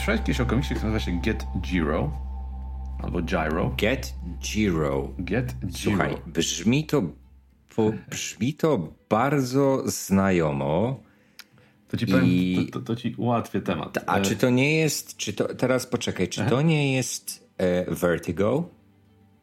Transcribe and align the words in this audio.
słyszałeś 0.00 0.20
kiedyś 0.20 0.40
o 0.40 0.46
komiksie, 0.46 0.74
który 0.74 0.92
nazywa 0.92 1.12
się 1.12 1.20
Get 1.20 1.46
Giro? 1.60 2.12
Albo 3.02 3.22
Gyro? 3.22 3.74
Get 3.76 4.14
Giro. 4.42 5.08
Get 5.18 5.54
Giro. 5.54 5.78
Słuchaj, 5.78 6.16
brzmi 6.26 6.86
to, 6.86 7.02
bo 7.76 7.92
brzmi 8.10 8.54
to 8.54 8.92
bardzo 9.08 9.82
znajomo. 9.86 11.00
To 11.88 11.96
ci 11.96 12.06
powiem, 12.06 12.24
I... 12.26 12.68
to, 12.72 12.78
to, 12.78 12.84
to, 12.84 12.96
ci 12.96 13.14
ułatwię 13.14 13.60
temat. 13.60 13.98
A 14.06 14.18
e... 14.18 14.22
czy 14.22 14.36
to 14.36 14.50
nie 14.50 14.76
jest, 14.76 15.16
czy 15.16 15.32
to, 15.32 15.54
teraz 15.54 15.86
poczekaj, 15.86 16.28
czy 16.28 16.40
Aha. 16.40 16.50
to 16.50 16.62
nie 16.62 16.94
jest 16.96 17.48
e, 17.58 17.94
Vertigo? 17.94 18.68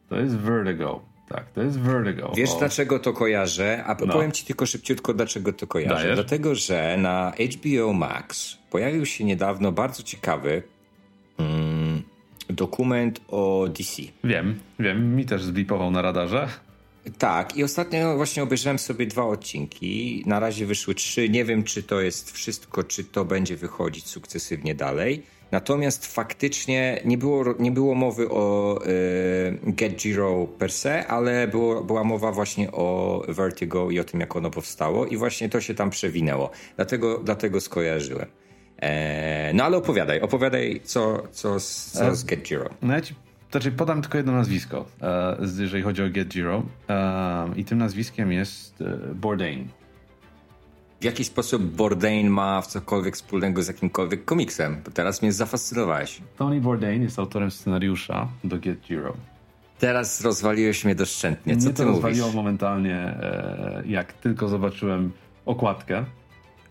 To 0.08 0.20
jest 0.20 0.36
Vertigo. 0.36 1.00
Tak, 1.28 1.50
to 1.54 1.62
jest 1.62 1.78
Vertigo. 1.78 2.32
Wiesz 2.36 2.50
dlaczego 2.58 2.98
to 2.98 3.12
kojarzę? 3.12 3.84
A 3.86 3.96
no. 4.06 4.12
powiem 4.12 4.32
ci 4.32 4.44
tylko 4.44 4.66
szybciutko, 4.66 5.14
dlaczego 5.14 5.52
to 5.52 5.66
kojarzę. 5.66 5.94
Dajesz? 5.94 6.14
Dlatego, 6.14 6.54
że 6.54 6.96
na 6.98 7.32
HBO 7.56 7.92
Max 7.92 8.58
pojawił 8.70 9.06
się 9.06 9.24
niedawno 9.24 9.72
bardzo 9.72 10.02
ciekawy 10.02 10.62
mm, 11.38 12.02
dokument 12.50 13.20
o 13.28 13.68
DC. 13.78 14.02
Wiem, 14.24 14.58
wiem, 14.78 15.16
mi 15.16 15.26
też 15.26 15.42
zblipował 15.42 15.90
na 15.90 16.02
radarze. 16.02 16.48
Tak, 17.18 17.56
i 17.56 17.64
ostatnio 17.64 18.16
właśnie 18.16 18.42
obejrzałem 18.42 18.78
sobie 18.78 19.06
dwa 19.06 19.24
odcinki. 19.24 20.22
Na 20.26 20.40
razie 20.40 20.66
wyszły 20.66 20.94
trzy. 20.94 21.28
Nie 21.28 21.44
wiem, 21.44 21.64
czy 21.64 21.82
to 21.82 22.00
jest 22.00 22.32
wszystko, 22.32 22.84
czy 22.84 23.04
to 23.04 23.24
będzie 23.24 23.56
wychodzić 23.56 24.06
sukcesywnie 24.06 24.74
dalej. 24.74 25.22
Natomiast 25.50 26.06
faktycznie 26.06 27.00
nie 27.04 27.18
było, 27.18 27.44
nie 27.58 27.70
było 27.70 27.94
mowy 27.94 28.28
o 28.28 28.78
y, 28.86 29.72
Get 29.72 29.96
Giro 29.96 30.46
per 30.58 30.72
se, 30.72 31.06
ale 31.06 31.48
było, 31.48 31.84
była 31.84 32.04
mowa 32.04 32.32
właśnie 32.32 32.72
o 32.72 33.22
Vertigo 33.28 33.90
i 33.90 34.00
o 34.00 34.04
tym, 34.04 34.20
jak 34.20 34.36
ono 34.36 34.50
powstało, 34.50 35.06
i 35.06 35.16
właśnie 35.16 35.48
to 35.48 35.60
się 35.60 35.74
tam 35.74 35.90
przewinęło. 35.90 36.50
Dlatego, 36.76 37.18
dlatego 37.18 37.60
skojarzyłem. 37.60 38.26
E, 38.82 39.52
no 39.54 39.64
ale 39.64 39.76
opowiadaj, 39.76 40.20
opowiadaj, 40.20 40.80
co, 40.84 41.22
co, 41.32 41.60
co 41.92 42.16
z 42.16 42.24
Get 42.24 42.42
Giro. 42.42 42.70
No 42.82 42.94
ja 42.94 43.00
ci 43.00 43.14
znaczy, 43.50 43.72
podam 43.72 44.02
tylko 44.02 44.18
jedno 44.18 44.32
nazwisko, 44.32 44.86
e, 45.02 45.36
jeżeli 45.60 45.82
chodzi 45.82 46.02
o 46.02 46.10
Get 46.10 46.28
Giro. 46.28 46.62
E, 46.88 47.48
I 47.56 47.64
tym 47.64 47.78
nazwiskiem 47.78 48.32
jest 48.32 48.80
e, 48.80 49.14
Bourdain. 49.14 49.68
W 51.00 51.04
jaki 51.04 51.24
sposób 51.24 51.62
Bourdain 51.62 52.30
ma 52.30 52.62
cokolwiek 52.62 53.16
wspólnego 53.16 53.62
z 53.62 53.68
jakimkolwiek 53.68 54.24
komiksem? 54.24 54.82
Bo 54.84 54.90
teraz 54.90 55.22
mnie 55.22 55.32
zafascynowałeś. 55.32 56.22
Tony 56.36 56.60
Bourdain 56.60 57.02
jest 57.02 57.18
autorem 57.18 57.50
scenariusza 57.50 58.28
do 58.44 58.58
Get 58.58 58.80
Giro. 58.80 59.14
Teraz 59.78 60.20
rozwaliłeś 60.20 60.84
mnie 60.84 60.94
doszczętnie. 60.94 61.56
Co 61.56 61.64
mnie 61.64 61.74
ty 61.74 61.82
to 61.82 61.88
rozwaliło 61.88 62.32
momentalnie, 62.32 62.96
e, 62.96 63.82
jak 63.86 64.12
tylko 64.12 64.48
zobaczyłem 64.48 65.12
okładkę. 65.46 66.04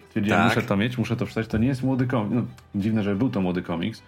Stwierdziłem, 0.08 0.40
tak. 0.40 0.56
muszę 0.56 0.68
to 0.68 0.78
mieć, 0.78 0.98
muszę 0.98 1.16
to 1.16 1.26
przeczytać. 1.26 1.52
To 1.52 1.58
nie 1.58 1.68
jest 1.68 1.84
młody 1.84 2.08
komiks. 2.08 2.36
No, 2.36 2.42
dziwne, 2.82 3.04
że 3.04 3.16
był 3.16 3.30
to 3.30 3.42
młody 3.42 3.62
komiks 3.62 4.02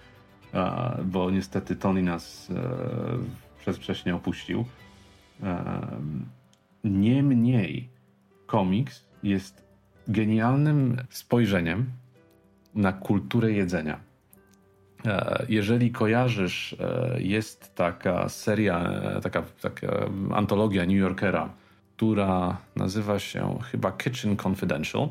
bo 1.06 1.31
niestety 1.31 1.76
Tony 1.76 2.04
nas 2.04 2.48
e, 2.50 2.61
przez 3.59 3.78
wcześnie 3.78 4.16
opuścił. 4.16 4.66
E, 5.44 5.81
niemniej 6.83 7.89
komiks 8.45 9.06
jest 9.23 9.69
genialnym 10.10 10.98
spojrzeniem 11.10 11.86
na 12.76 12.94
kulturę 12.94 13.52
jedzenia. 13.52 14.00
E, 15.06 15.46
jeżeli 15.50 15.92
kojarzysz, 15.92 16.76
jest 17.18 17.76
taka 17.76 18.30
seria, 18.30 18.92
taka, 19.24 19.44
taka 19.62 19.88
antologia 20.32 20.86
New 20.86 20.98
Yorkera, 20.98 21.50
która 22.00 22.58
nazywa 22.76 23.20
się 23.20 23.60
chyba 23.72 23.92
Kitchen 23.92 24.38
Confidential. 24.48 25.10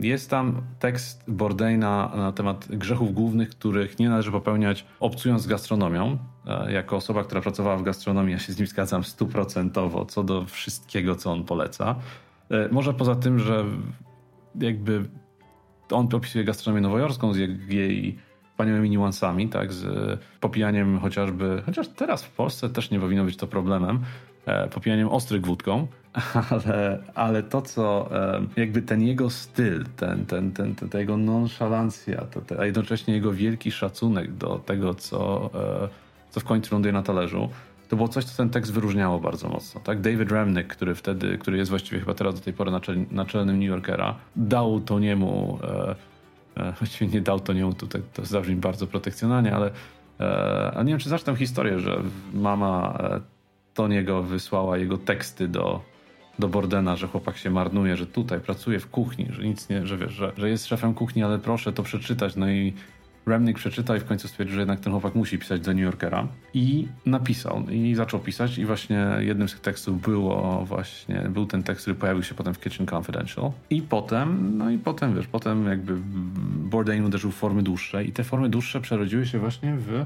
Jest 0.00 0.30
tam 0.30 0.62
tekst 0.78 1.24
Bourdaina 1.28 2.12
na 2.16 2.32
temat 2.32 2.68
grzechów 2.68 3.14
głównych, 3.14 3.48
których 3.50 3.98
nie 3.98 4.08
należy 4.08 4.30
popełniać 4.30 4.84
obcując 5.00 5.42
z 5.42 5.46
gastronomią. 5.46 6.18
E, 6.46 6.72
jako 6.72 6.96
osoba, 6.96 7.24
która 7.24 7.40
pracowała 7.40 7.76
w 7.76 7.82
gastronomii, 7.82 8.32
ja 8.32 8.38
się 8.38 8.52
z 8.52 8.58
nim 8.58 8.66
zgadzam 8.66 9.04
stuprocentowo 9.04 10.04
co 10.04 10.24
do 10.24 10.44
wszystkiego, 10.44 11.16
co 11.16 11.32
on 11.32 11.44
poleca. 11.44 11.94
E, 12.52 12.68
może 12.70 12.94
poza 12.94 13.14
tym, 13.14 13.38
że 13.38 13.64
jakby 14.60 15.04
on 15.90 16.08
opisuje 16.12 16.44
gastronomię 16.44 16.80
nowojorską 16.80 17.32
z 17.32 17.36
jej 17.68 18.18
wspaniałymi 18.50 18.90
niuansami, 18.90 19.48
tak, 19.48 19.72
z 19.72 20.20
popijaniem 20.40 20.98
chociażby, 20.98 21.62
chociaż 21.66 21.88
teraz 21.88 22.24
w 22.24 22.30
Polsce 22.30 22.70
też 22.70 22.90
nie 22.90 23.00
powinno 23.00 23.24
być 23.24 23.36
to 23.36 23.46
problemem, 23.46 24.04
E, 24.46 24.68
popijaniem 24.68 25.08
ostrych 25.08 25.46
wódką, 25.46 25.86
ale, 26.50 27.02
ale 27.14 27.42
to, 27.42 27.62
co 27.62 28.10
e, 28.12 28.46
jakby 28.56 28.82
ten 28.82 29.02
jego 29.02 29.30
styl, 29.30 29.84
ten, 29.96 30.26
ten, 30.26 30.52
ten, 30.52 30.74
ten 30.74 30.88
ta 30.88 30.98
jego 30.98 31.16
nonszalancja, 31.16 32.26
a 32.58 32.64
jednocześnie 32.64 33.14
jego 33.14 33.32
wielki 33.32 33.70
szacunek 33.70 34.32
do 34.32 34.58
tego, 34.58 34.94
co, 34.94 35.50
co 36.30 36.40
w 36.40 36.44
końcu 36.44 36.74
ląduje 36.74 36.92
na 36.92 37.02
talerzu, 37.02 37.48
to 37.92 37.96
było 37.96 38.08
coś, 38.08 38.24
co 38.24 38.36
ten 38.36 38.50
tekst 38.50 38.72
wyróżniało 38.72 39.20
bardzo 39.20 39.48
mocno. 39.48 39.80
Tak? 39.80 40.00
David 40.00 40.32
Remnick, 40.32 40.68
który 40.68 40.94
wtedy, 40.94 41.38
który 41.38 41.58
jest 41.58 41.70
właściwie 41.70 42.00
chyba 42.00 42.14
teraz 42.14 42.34
do 42.34 42.40
tej 42.40 42.52
pory 42.52 42.70
naczel, 42.70 42.96
naczelnym 43.10 43.58
New 43.58 43.68
Yorkera, 43.68 44.18
dał 44.36 44.80
to 44.80 44.98
niemu, 44.98 45.58
e, 46.56 46.72
właściwie 46.78 47.10
nie 47.10 47.20
dał 47.20 47.40
to 47.40 47.52
niemu, 47.52 47.72
tutaj 47.72 48.02
to 48.14 48.24
zabrzmi 48.24 48.56
bardzo 48.56 48.86
protekcjonalnie, 48.86 49.54
ale 49.54 49.70
e, 50.20 50.72
a 50.76 50.82
nie 50.82 50.92
wiem, 50.92 50.98
czy 50.98 51.08
znasz 51.08 51.22
tę 51.22 51.36
historię, 51.36 51.78
że 51.78 52.02
mama 52.34 52.98
Toniego 53.74 54.22
wysłała 54.22 54.78
jego 54.78 54.98
teksty 54.98 55.48
do, 55.48 55.82
do 56.38 56.48
Bordena, 56.48 56.96
że 56.96 57.08
chłopak 57.08 57.36
się 57.36 57.50
marnuje, 57.50 57.96
że 57.96 58.06
tutaj 58.06 58.40
pracuje 58.40 58.80
w 58.80 58.90
kuchni, 58.90 59.26
że 59.30 59.42
nic 59.42 59.68
nie, 59.68 59.86
że 59.86 59.98
wiesz, 59.98 60.12
że, 60.12 60.32
że 60.36 60.50
jest 60.50 60.66
szefem 60.66 60.94
kuchni, 60.94 61.22
ale 61.22 61.38
proszę 61.38 61.72
to 61.72 61.82
przeczytać. 61.82 62.36
No 62.36 62.50
i 62.50 62.72
Remnick 63.26 63.58
przeczytał 63.58 63.96
i 63.96 64.00
w 64.00 64.04
końcu 64.04 64.28
stwierdził, 64.28 64.54
że 64.54 64.60
jednak 64.60 64.80
ten 64.80 64.92
chłopak 64.92 65.14
musi 65.14 65.38
pisać 65.38 65.60
do 65.60 65.72
New 65.72 65.82
Yorkera. 65.82 66.26
I 66.54 66.88
napisał, 67.06 67.62
i 67.70 67.94
zaczął 67.94 68.20
pisać 68.20 68.58
i 68.58 68.64
właśnie 68.64 69.06
jednym 69.18 69.48
z 69.48 69.52
tych 69.52 69.60
tekstów 69.60 70.02
było 70.02 70.64
właśnie, 70.64 71.26
był 71.30 71.46
ten 71.46 71.62
tekst, 71.62 71.82
który 71.82 71.94
pojawił 71.94 72.22
się 72.22 72.34
potem 72.34 72.54
w 72.54 72.60
Kitchen 72.60 72.86
Confidential. 72.86 73.50
I 73.70 73.82
potem, 73.82 74.58
no 74.58 74.70
i 74.70 74.78
potem, 74.78 75.14
wiesz, 75.14 75.26
potem 75.26 75.66
jakby 75.66 75.94
Bourdain 76.70 77.04
uderzył 77.04 77.30
w 77.30 77.34
formy 77.34 77.62
dłuższe 77.62 78.04
i 78.04 78.12
te 78.12 78.24
formy 78.24 78.48
dłuższe 78.48 78.80
przerodziły 78.80 79.26
się 79.26 79.38
właśnie 79.38 79.74
w 79.76 80.04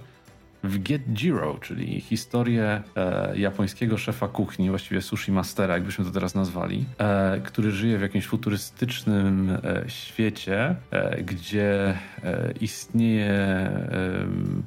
w 0.67 0.79
Get 0.83 1.03
Jiro, 1.13 1.59
czyli 1.61 2.01
historię 2.01 2.83
e, 2.97 3.39
japońskiego 3.39 3.99
szefa 3.99 4.29
kuchni, 4.29 4.71
właściwie 4.71 5.03
sushi 5.03 5.33
mastera, 5.33 5.75
jakbyśmy 5.75 6.05
to 6.05 6.11
teraz 6.11 6.35
nazwali, 6.35 6.85
e, 6.99 7.41
który 7.41 7.71
żyje 7.71 7.99
w 7.99 8.01
jakimś 8.01 8.27
futurystycznym 8.27 9.51
e, 9.51 9.85
świecie, 9.87 10.77
e, 10.91 11.23
gdzie 11.23 11.97
e, 12.25 12.53
istnieje 12.61 13.71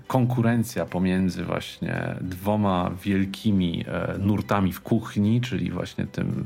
konkurencja 0.07 0.85
pomiędzy 0.85 1.45
właśnie 1.45 2.15
dwoma 2.21 2.91
wielkimi 3.03 3.85
e, 3.87 4.17
nurtami 4.17 4.73
w 4.73 4.81
kuchni, 4.81 5.41
czyli 5.41 5.71
właśnie 5.71 6.07
tym 6.07 6.45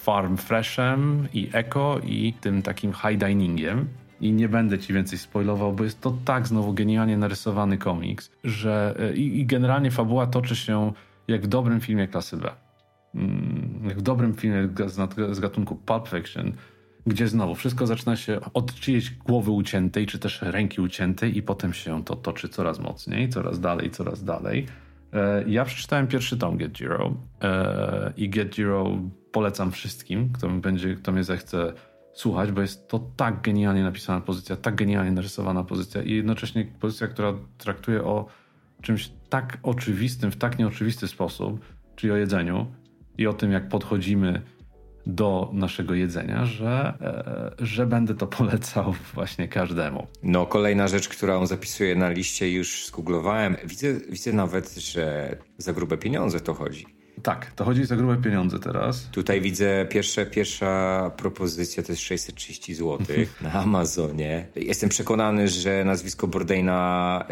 farm 0.00 0.36
freshem 0.36 1.28
i 1.34 1.48
eco 1.52 1.98
i 2.04 2.32
tym 2.40 2.62
takim 2.62 2.92
high 2.92 3.18
diningiem 3.18 3.88
i 4.20 4.32
nie 4.32 4.48
będę 4.48 4.78
ci 4.78 4.92
więcej 4.92 5.18
spoilował, 5.18 5.72
bo 5.72 5.84
jest 5.84 6.00
to 6.00 6.16
tak 6.24 6.46
znowu 6.46 6.72
genialnie 6.72 7.16
narysowany 7.16 7.78
komiks, 7.78 8.30
że 8.44 8.94
e, 8.98 9.16
i, 9.16 9.40
i 9.40 9.46
generalnie 9.46 9.90
fabuła 9.90 10.26
toczy 10.26 10.56
się 10.56 10.92
jak 11.28 11.42
w 11.42 11.46
dobrym 11.46 11.80
filmie 11.80 12.08
klasy 12.08 12.36
B. 12.36 12.50
Mm, 13.14 13.80
jak 13.88 13.98
w 13.98 14.02
dobrym 14.02 14.34
filmie 14.34 14.68
z, 14.86 15.36
z 15.36 15.40
gatunku 15.40 15.76
Pulp 15.76 16.08
Fiction, 16.08 16.52
gdzie 17.06 17.28
znowu 17.28 17.54
wszystko 17.54 17.86
zaczyna 17.86 18.16
się 18.16 18.40
od 18.54 18.74
czyjejś 18.74 19.14
głowy 19.14 19.50
uciętej, 19.50 20.06
czy 20.06 20.18
też 20.18 20.42
ręki 20.42 20.80
uciętej 20.80 21.38
i 21.38 21.42
potem 21.42 21.72
się 21.72 22.04
to 22.04 22.16
toczy 22.16 22.48
coraz 22.48 22.78
mocniej, 22.78 23.28
coraz 23.28 23.60
dalej, 23.60 23.90
coraz 23.90 24.24
dalej. 24.24 24.66
E, 25.12 25.44
ja 25.48 25.64
przeczytałem 25.64 26.06
pierwszy 26.06 26.36
tom 26.36 26.56
Get 26.56 26.78
Zero 26.78 27.14
e, 27.42 28.12
i 28.16 28.30
Get 28.30 28.56
Zero 28.56 28.98
polecam 29.32 29.72
wszystkim, 29.72 30.32
kto, 30.32 30.48
będzie, 30.48 30.94
kto 30.94 31.12
mnie 31.12 31.24
zechce 31.24 31.72
słuchać, 32.12 32.52
bo 32.52 32.60
jest 32.60 32.88
to 32.88 32.98
tak 33.16 33.42
genialnie 33.42 33.82
napisana 33.82 34.20
pozycja, 34.20 34.56
tak 34.56 34.74
genialnie 34.74 35.12
narysowana 35.12 35.64
pozycja 35.64 36.02
i 36.02 36.12
jednocześnie 36.12 36.64
pozycja, 36.80 37.06
która 37.06 37.34
traktuje 37.58 38.04
o 38.04 38.26
czymś 38.82 39.12
tak 39.28 39.58
oczywistym, 39.62 40.30
w 40.30 40.36
tak 40.36 40.58
nieoczywisty 40.58 41.08
sposób, 41.08 41.60
czyli 41.96 42.12
o 42.12 42.16
jedzeniu 42.16 42.66
i 43.18 43.26
o 43.26 43.32
tym, 43.32 43.52
jak 43.52 43.68
podchodzimy 43.68 44.42
do 45.06 45.50
naszego 45.52 45.94
jedzenia, 45.94 46.44
że, 46.44 46.94
e, 47.00 47.66
że 47.66 47.86
będę 47.86 48.14
to 48.14 48.26
polecał 48.38 48.94
właśnie 49.14 49.48
każdemu. 49.48 50.06
No, 50.22 50.46
kolejna 50.46 50.88
rzecz, 50.88 51.08
którą 51.08 51.46
zapisuję 51.46 51.94
na 51.94 52.10
liście, 52.10 52.52
już 52.52 52.84
skooglowałem. 52.84 53.56
Widzę, 53.64 53.94
widzę 54.08 54.32
nawet, 54.32 54.74
że 54.74 55.36
za 55.58 55.72
grube 55.72 55.98
pieniądze 55.98 56.40
to 56.40 56.54
chodzi. 56.54 56.99
Tak, 57.22 57.52
to 57.52 57.64
chodzi 57.64 57.84
za 57.84 57.96
grube 57.96 58.16
pieniądze 58.16 58.58
teraz. 58.58 59.04
Tutaj 59.04 59.40
widzę 59.40 59.86
pierwsze, 59.90 60.26
pierwsza 60.26 61.10
propozycja 61.16 61.82
to 61.82 61.92
jest 61.92 62.02
630 62.02 62.74
zł 62.74 62.98
na 63.40 63.52
Amazonie. 63.52 64.46
Jestem 64.56 64.88
przekonany, 64.90 65.48
że 65.48 65.84
nazwisko 65.84 66.26
Bordeina 66.26 67.24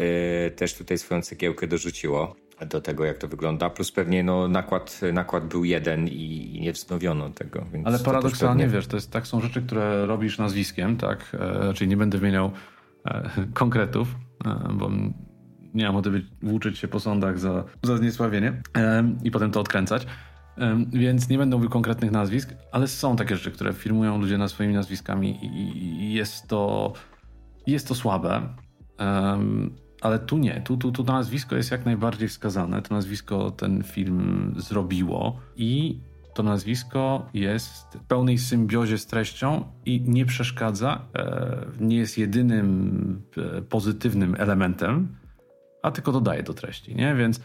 y, 0.47 0.51
też 0.51 0.73
tutaj 0.73 0.97
swoją 0.97 1.21
cegiełkę 1.21 1.67
dorzuciło 1.67 2.35
do 2.65 2.81
tego, 2.81 3.05
jak 3.05 3.17
to 3.17 3.27
wygląda. 3.27 3.69
Plus 3.69 3.91
pewnie 3.91 4.23
no, 4.23 4.47
nakład, 4.47 5.01
nakład 5.13 5.47
był 5.47 5.65
jeden 5.65 6.07
i 6.07 6.59
nie 6.61 6.73
wznowiono 6.73 7.29
tego. 7.29 7.65
Ale 7.83 7.99
paradoksalnie, 7.99 8.63
pewnie... 8.63 8.77
wiesz, 8.77 8.87
to 8.87 8.97
jest, 8.97 9.11
tak 9.11 9.27
są 9.27 9.41
rzeczy, 9.41 9.61
które 9.61 10.05
robisz 10.05 10.37
nazwiskiem, 10.37 10.97
tak? 10.97 11.35
E, 11.69 11.73
czyli 11.73 11.89
nie 11.89 11.97
będę 11.97 12.17
wymieniał 12.17 12.51
konkretów, 13.53 14.07
bo 14.73 14.91
nie 15.73 15.85
mam 15.85 15.93
motywy 15.93 16.25
włóczyć 16.41 16.77
się 16.77 16.87
po 16.87 16.99
sądach 16.99 17.39
za, 17.39 17.63
za 17.83 17.97
zniesławienie 17.97 18.61
i 19.23 19.31
potem 19.31 19.51
to 19.51 19.59
odkręcać. 19.59 20.07
Więc 20.93 21.29
nie 21.29 21.37
będę 21.37 21.55
mówił 21.55 21.69
konkretnych 21.69 22.11
nazwisk, 22.11 22.53
ale 22.71 22.87
są 22.87 23.15
takie 23.15 23.35
rzeczy, 23.35 23.51
które 23.51 23.73
firmują 23.73 24.21
ludzie 24.21 24.37
na 24.37 24.47
swoimi 24.47 24.73
nazwiskami 24.73 25.39
i 25.45 26.13
jest 26.13 26.47
to, 26.47 26.93
jest 27.67 27.87
to 27.87 27.95
słabe. 27.95 28.41
Ale 30.01 30.19
tu 30.19 30.37
nie, 30.37 30.61
tu, 30.61 30.77
tu, 30.77 30.91
tu 30.91 31.03
to 31.03 31.13
nazwisko 31.13 31.55
jest 31.55 31.71
jak 31.71 31.85
najbardziej 31.85 32.27
wskazane. 32.27 32.81
To 32.81 32.95
nazwisko 32.95 33.51
ten 33.51 33.83
film 33.83 34.53
zrobiło 34.57 35.39
i 35.55 35.99
to 36.33 36.43
nazwisko 36.43 37.29
jest 37.33 37.97
w 37.97 38.03
pełnej 38.07 38.37
symbiozie 38.37 38.97
z 38.97 39.05
treścią 39.05 39.63
i 39.85 40.01
nie 40.01 40.25
przeszkadza, 40.25 41.01
e, 41.15 41.65
nie 41.79 41.97
jest 41.97 42.17
jedynym 42.17 43.21
e, 43.57 43.61
pozytywnym 43.61 44.35
elementem, 44.37 45.15
a 45.81 45.91
tylko 45.91 46.11
dodaje 46.11 46.43
do 46.43 46.53
treści, 46.53 46.95
nie? 46.95 47.15
Więc, 47.15 47.39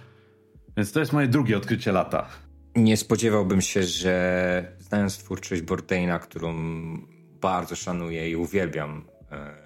więc 0.77 0.93
to 0.93 1.01
jest 1.01 1.13
moje 1.13 1.29
drugie 1.29 1.57
odkrycie 1.57 1.93
lata. 1.93 2.29
Nie 2.77 2.97
spodziewałbym 2.97 3.61
się, 3.61 3.83
że 3.83 4.77
znając 4.79 5.19
twórczość 5.19 5.63
Bordeina, 5.63 6.19
którą 6.19 6.55
bardzo 7.41 7.77
szanuję 7.77 8.31
i 8.31 8.37
uwielbiam, 8.37 9.05
e, 9.31 9.65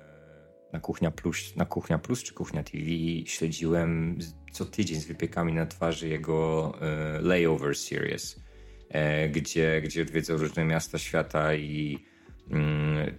na 0.72 0.80
Kuchnia 0.80 1.10
Plus, 1.10 1.56
na 1.56 1.64
Kuchnia 1.64 1.98
Plus 1.98 2.22
czy 2.22 2.34
Kuchnia 2.34 2.62
TV 2.62 2.86
śledziłem 3.26 4.18
co 4.52 4.64
tydzień 4.64 5.00
z 5.00 5.06
wypiekami 5.06 5.52
na 5.52 5.66
twarzy 5.66 6.08
jego 6.08 6.72
e, 6.80 7.20
Layover 7.20 7.76
Series, 7.76 8.40
e, 8.88 9.28
gdzie, 9.28 9.82
gdzie 9.82 10.02
odwiedzał 10.02 10.38
różne 10.38 10.64
miasta 10.64 10.98
świata 10.98 11.54
i 11.54 11.98
mm, 12.50 13.16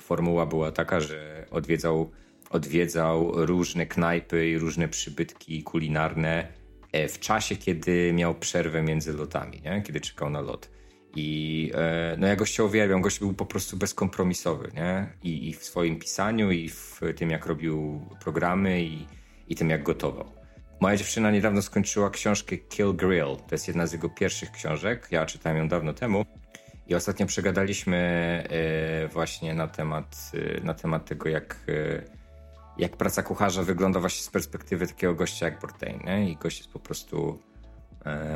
formuła 0.00 0.46
była 0.46 0.72
taka, 0.72 1.00
że 1.00 1.46
odwiedzał, 1.50 2.10
odwiedzał 2.50 3.46
różne 3.46 3.86
knajpy 3.86 4.48
i 4.48 4.58
różne 4.58 4.88
przybytki 4.88 5.62
kulinarne 5.62 6.48
e, 6.92 7.08
w 7.08 7.20
czasie, 7.20 7.56
kiedy 7.56 8.12
miał 8.12 8.34
przerwę 8.34 8.82
między 8.82 9.12
lotami, 9.12 9.62
nie? 9.64 9.82
kiedy 9.82 10.00
czekał 10.00 10.30
na 10.30 10.40
lot. 10.40 10.70
I 11.16 11.70
e, 11.74 12.16
no 12.18 12.26
ja 12.26 12.36
gościa 12.36 12.64
uwielbiam, 12.64 13.00
gość 13.00 13.18
był 13.18 13.34
po 13.34 13.46
prostu 13.46 13.76
bezkompromisowy, 13.76 14.70
nie? 14.74 15.06
I, 15.22 15.48
I, 15.48 15.52
w 15.52 15.64
swoim 15.64 15.98
pisaniu, 15.98 16.50
i 16.50 16.68
w 16.68 17.00
tym, 17.16 17.30
jak 17.30 17.46
robił 17.46 18.00
programy, 18.24 18.82
i, 18.82 19.06
i 19.48 19.54
tym, 19.54 19.70
jak 19.70 19.82
gotował. 19.82 20.32
Moja 20.80 20.96
dziewczyna 20.96 21.30
niedawno 21.30 21.62
skończyła 21.62 22.10
książkę 22.10 22.56
Kill 22.56 22.94
Grill. 22.94 23.36
To 23.36 23.54
jest 23.54 23.68
jedna 23.68 23.86
z 23.86 23.92
jego 23.92 24.08
pierwszych 24.08 24.50
książek. 24.50 25.08
Ja 25.10 25.26
czytałem 25.26 25.58
ją 25.58 25.68
dawno 25.68 25.92
temu. 25.92 26.24
I 26.86 26.94
ostatnio 26.94 27.26
przegadaliśmy 27.26 27.96
e, 28.50 29.08
właśnie 29.08 29.54
na 29.54 29.68
temat, 29.68 30.32
na 30.62 30.74
temat 30.74 31.04
tego, 31.04 31.28
jak, 31.28 31.56
jak 32.78 32.96
praca 32.96 33.22
kucharza 33.22 33.62
wygląda 33.62 34.00
właśnie 34.00 34.22
z 34.22 34.30
perspektywy 34.30 34.86
takiego 34.86 35.14
gościa 35.14 35.46
jak 35.46 35.60
Bourdain. 35.60 36.00
Nie? 36.06 36.30
I 36.30 36.36
gość 36.36 36.58
jest 36.58 36.72
po 36.72 36.80
prostu 36.80 37.38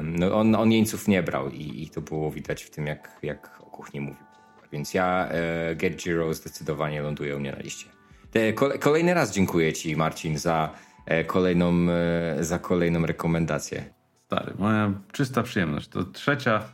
no 0.02 0.34
on, 0.34 0.54
on 0.54 0.72
jeńców 0.72 1.08
nie 1.08 1.22
brał 1.22 1.50
i, 1.50 1.82
i, 1.82 1.90
to 1.90 2.00
było 2.00 2.31
widać 2.31 2.62
w 2.62 2.70
tym, 2.70 2.87
jak, 2.87 3.19
jak 3.22 3.60
o 3.60 3.66
kuchni 3.66 4.00
mówił. 4.00 4.25
Więc 4.72 4.94
ja 4.94 5.28
e, 5.28 5.76
Get 5.76 5.96
Giro 5.96 6.34
zdecydowanie 6.34 7.02
ląduje 7.02 7.37
u 7.37 7.40
mnie 7.40 7.52
na 7.52 7.58
liście. 7.58 7.87
Te, 8.31 8.52
kolejny 8.78 9.14
raz 9.14 9.32
dziękuję 9.32 9.72
Ci, 9.72 9.96
Marcin, 9.96 10.38
za 10.38 10.75
e, 11.06 11.25
kolejną, 11.25 11.87
e, 11.90 12.44
za 12.44 12.58
kolejną 12.58 13.06
rekomendację. 13.06 13.84
Stary, 14.26 14.54
moja 14.58 14.92
czysta 15.12 15.42
przyjemność. 15.42 15.88
To 15.88 16.04
trzecia, 16.04 16.64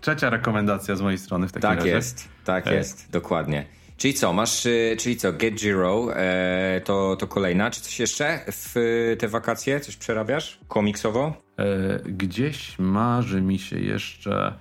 trzecia 0.00 0.30
rekomendacja 0.30 0.96
z 0.96 1.00
mojej 1.00 1.18
strony 1.18 1.48
w 1.48 1.52
takim 1.52 1.68
tak 1.68 1.78
razie. 1.78 1.90
Tak 1.90 1.96
jest, 1.96 2.28
tak 2.44 2.66
jest, 2.66 3.10
dokładnie. 3.10 3.66
Czyli 3.98 4.14
co, 4.14 4.32
masz, 4.32 4.66
y, 4.66 4.96
czyli 4.98 5.16
co, 5.16 5.32
Get 5.32 5.60
Zero 5.60 6.16
e, 6.16 6.80
to, 6.84 7.16
to 7.16 7.26
kolejna, 7.26 7.70
czy 7.70 7.80
coś 7.80 8.00
jeszcze 8.00 8.40
w 8.52 8.74
te 9.18 9.28
wakacje? 9.28 9.80
Coś 9.80 9.96
przerabiasz 9.96 10.60
komiksowo? 10.68 11.32
E, 11.58 11.98
gdzieś 12.04 12.78
marzy 12.78 13.42
mi 13.42 13.58
się 13.58 13.78
jeszcze 13.78 14.54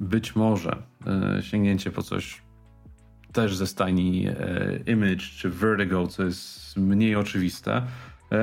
być 0.00 0.36
może 0.36 0.82
e, 1.06 1.42
sięgnięcie 1.42 1.90
po 1.90 2.02
coś 2.02 2.42
też 3.32 3.56
ze 3.56 3.66
stajni 3.66 4.26
e, 4.28 4.92
Image 4.92 5.24
czy 5.38 5.50
Vertigo, 5.50 6.06
co 6.06 6.22
jest 6.22 6.76
mniej 6.76 7.16
oczywiste, 7.16 7.82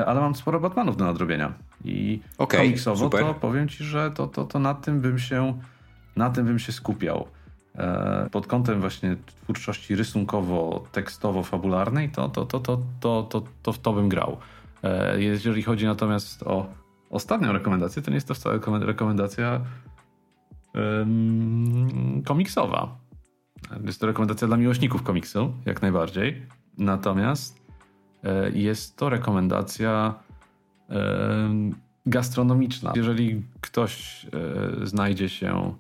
ale 0.06 0.22
mam 0.22 0.36
sporo 0.36 0.60
Batmanów 0.60 0.98
do 0.98 1.06
nadrobienia. 1.06 1.54
I 1.86 2.20
okay, 2.38 2.60
komiksowo 2.60 3.04
super. 3.06 3.22
to 3.22 3.34
powiem 3.34 3.70
ci, 3.70 3.84
że 3.84 4.12
to, 4.12 4.28
to, 4.28 4.46
to 4.46 4.60
nad 4.60 4.86
tym 4.86 5.02
bym 5.02 5.20
się 5.20 5.60
na 6.16 6.30
tym 6.30 6.46
bym 6.46 6.60
się 6.60 6.72
skupiał. 6.72 7.28
Pod 8.32 8.48
kątem 8.48 8.82
właśnie 8.82 9.16
twórczości 9.26 9.96
rysunkowo-tekstowo-fabularnej, 9.96 12.12
to, 12.12 12.30
to, 12.30 12.46
to, 12.46 12.60
to, 12.60 12.80
to, 13.00 13.24
to, 13.24 13.44
to 13.64 13.74
w 13.74 13.80
to 13.80 13.94
bym 13.94 14.10
grał. 14.10 14.38
Jeżeli 15.18 15.64
chodzi 15.64 15.86
natomiast 15.86 16.44
o 16.44 16.68
ostatnią 17.10 17.52
rekomendację, 17.52 18.02
to 18.02 18.12
nie 18.12 18.16
jest 18.16 18.28
to 18.28 18.34
wcale 18.34 18.60
rekomendacja 18.80 19.62
komiksowa. 22.26 22.98
Jest 23.86 24.02
to 24.02 24.08
rekomendacja 24.08 24.48
dla 24.48 24.58
miłośników 24.58 25.04
komiksu, 25.04 25.54
jak 25.66 25.82
najbardziej. 25.82 26.46
Natomiast 26.78 27.62
e, 28.24 28.52
jest 28.52 28.98
to 28.98 29.10
rekomendacja 29.10 30.14
e, 30.90 31.50
gastronomiczna. 32.06 32.94
Jeżeli 32.96 33.44
ktoś 33.62 34.26
e, 34.26 34.30
znajdzie 34.88 35.30
się 35.30 35.58
e, 35.58 35.74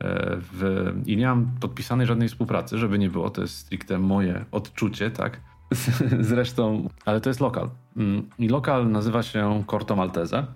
w. 0.00 0.92
I 1.06 1.16
nie 1.16 1.26
mam 1.26 1.50
podpisanej 1.60 2.06
żadnej 2.06 2.28
współpracy, 2.28 2.78
żeby 2.78 2.98
nie 2.98 3.10
było, 3.10 3.30
to 3.30 3.42
jest 3.42 3.58
stricte 3.58 3.98
moje 3.98 4.44
odczucie, 4.52 5.10
tak? 5.10 5.40
Zresztą, 6.20 6.88
ale 7.04 7.20
to 7.20 7.30
jest 7.30 7.40
lokal. 7.40 7.70
Mm, 7.96 8.28
I 8.38 8.48
lokal 8.48 8.90
nazywa 8.90 9.22
się 9.22 9.64
Corto 9.66 9.96
Maltese. 9.96 10.46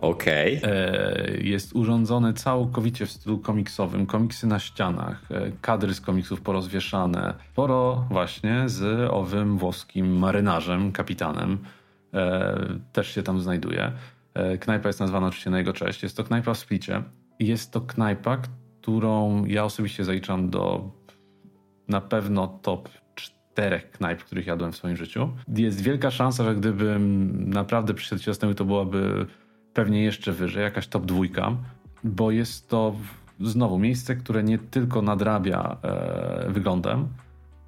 Okej. 0.00 0.58
Okay. 0.58 0.70
E, 0.72 1.36
jest 1.40 1.76
urządzony 1.76 2.32
całkowicie 2.32 3.06
w 3.06 3.10
stylu 3.10 3.38
komiksowym. 3.38 4.06
Komiksy 4.06 4.46
na 4.46 4.58
ścianach, 4.58 5.22
e, 5.30 5.52
kadry 5.60 5.94
z 5.94 6.00
komiksów 6.00 6.40
porozwieszane. 6.40 7.34
Sporo 7.52 8.06
właśnie 8.10 8.68
z 8.68 9.10
owym 9.10 9.58
włoskim 9.58 10.18
marynarzem, 10.18 10.92
kapitanem. 10.92 11.58
E, 12.14 12.58
też 12.92 13.14
się 13.14 13.22
tam 13.22 13.40
znajduje. 13.40 13.92
Knajpa 14.60 14.88
jest 14.88 15.00
nazwana 15.00 15.26
oczywiście 15.26 15.50
na 15.50 15.58
jego 15.58 15.72
cześć. 15.72 16.02
Jest 16.02 16.16
to 16.16 16.24
knajpa 16.24 16.54
w 16.54 16.58
Splicie. 16.58 17.02
Jest 17.40 17.72
to 17.72 17.80
knajpa, 17.80 18.38
którą 18.80 19.44
ja 19.44 19.64
osobiście 19.64 20.04
zaliczam 20.04 20.50
do 20.50 20.90
na 21.88 22.00
pewno 22.00 22.58
top 22.62 22.88
czterech 23.14 23.90
knajp, 23.90 24.24
których 24.24 24.46
jadłem 24.46 24.72
w 24.72 24.76
swoim 24.76 24.96
życiu. 24.96 25.28
Jest 25.48 25.80
wielka 25.80 26.10
szansa, 26.10 26.44
że 26.44 26.54
gdybym 26.54 27.32
naprawdę 27.50 27.94
przyszedł 27.94 28.22
się 28.22 28.30
zastanowił, 28.30 28.54
to 28.54 28.64
byłaby 28.64 29.26
pewnie 29.74 30.02
jeszcze 30.02 30.32
wyżej, 30.32 30.62
jakaś 30.62 30.88
top 30.88 31.06
dwójka, 31.06 31.56
bo 32.04 32.30
jest 32.30 32.68
to 32.68 32.94
znowu 33.40 33.78
miejsce, 33.78 34.16
które 34.16 34.42
nie 34.42 34.58
tylko 34.58 35.02
nadrabia 35.02 35.76
e, 35.82 36.50
wyglądem, 36.50 37.08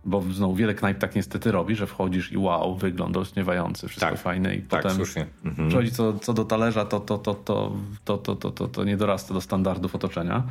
bo 0.05 0.23
znowu 0.23 0.55
wiele 0.55 0.75
knajp 0.75 0.99
tak 0.99 1.17
niestety 1.17 1.53
robi, 1.53 1.75
że 1.75 1.87
wchodzisz 1.87 2.33
i 2.33 2.39
wow, 2.39 2.77
wygląd 2.77 3.17
olśniewający, 3.17 3.89
wszystko 3.89 4.11
tak, 4.11 4.21
fajne 4.21 4.55
i 4.55 4.63
tak, 4.63 4.83
potem 4.83 4.97
słusznie. 4.97 5.27
Mhm. 5.45 5.69
przychodzi 5.69 5.91
co, 5.91 6.19
co 6.19 6.33
do 6.33 6.45
talerza, 6.45 6.85
to, 6.85 7.01
to, 7.01 7.19
to, 7.19 7.35
to, 7.35 7.73
to, 8.05 8.19
to, 8.19 8.37
to, 8.37 8.51
to, 8.51 8.69
to 8.69 8.85
nie 8.85 8.97
dorasta 8.97 9.35
do 9.35 9.41
standardów 9.41 9.95
otoczenia. 9.95 10.43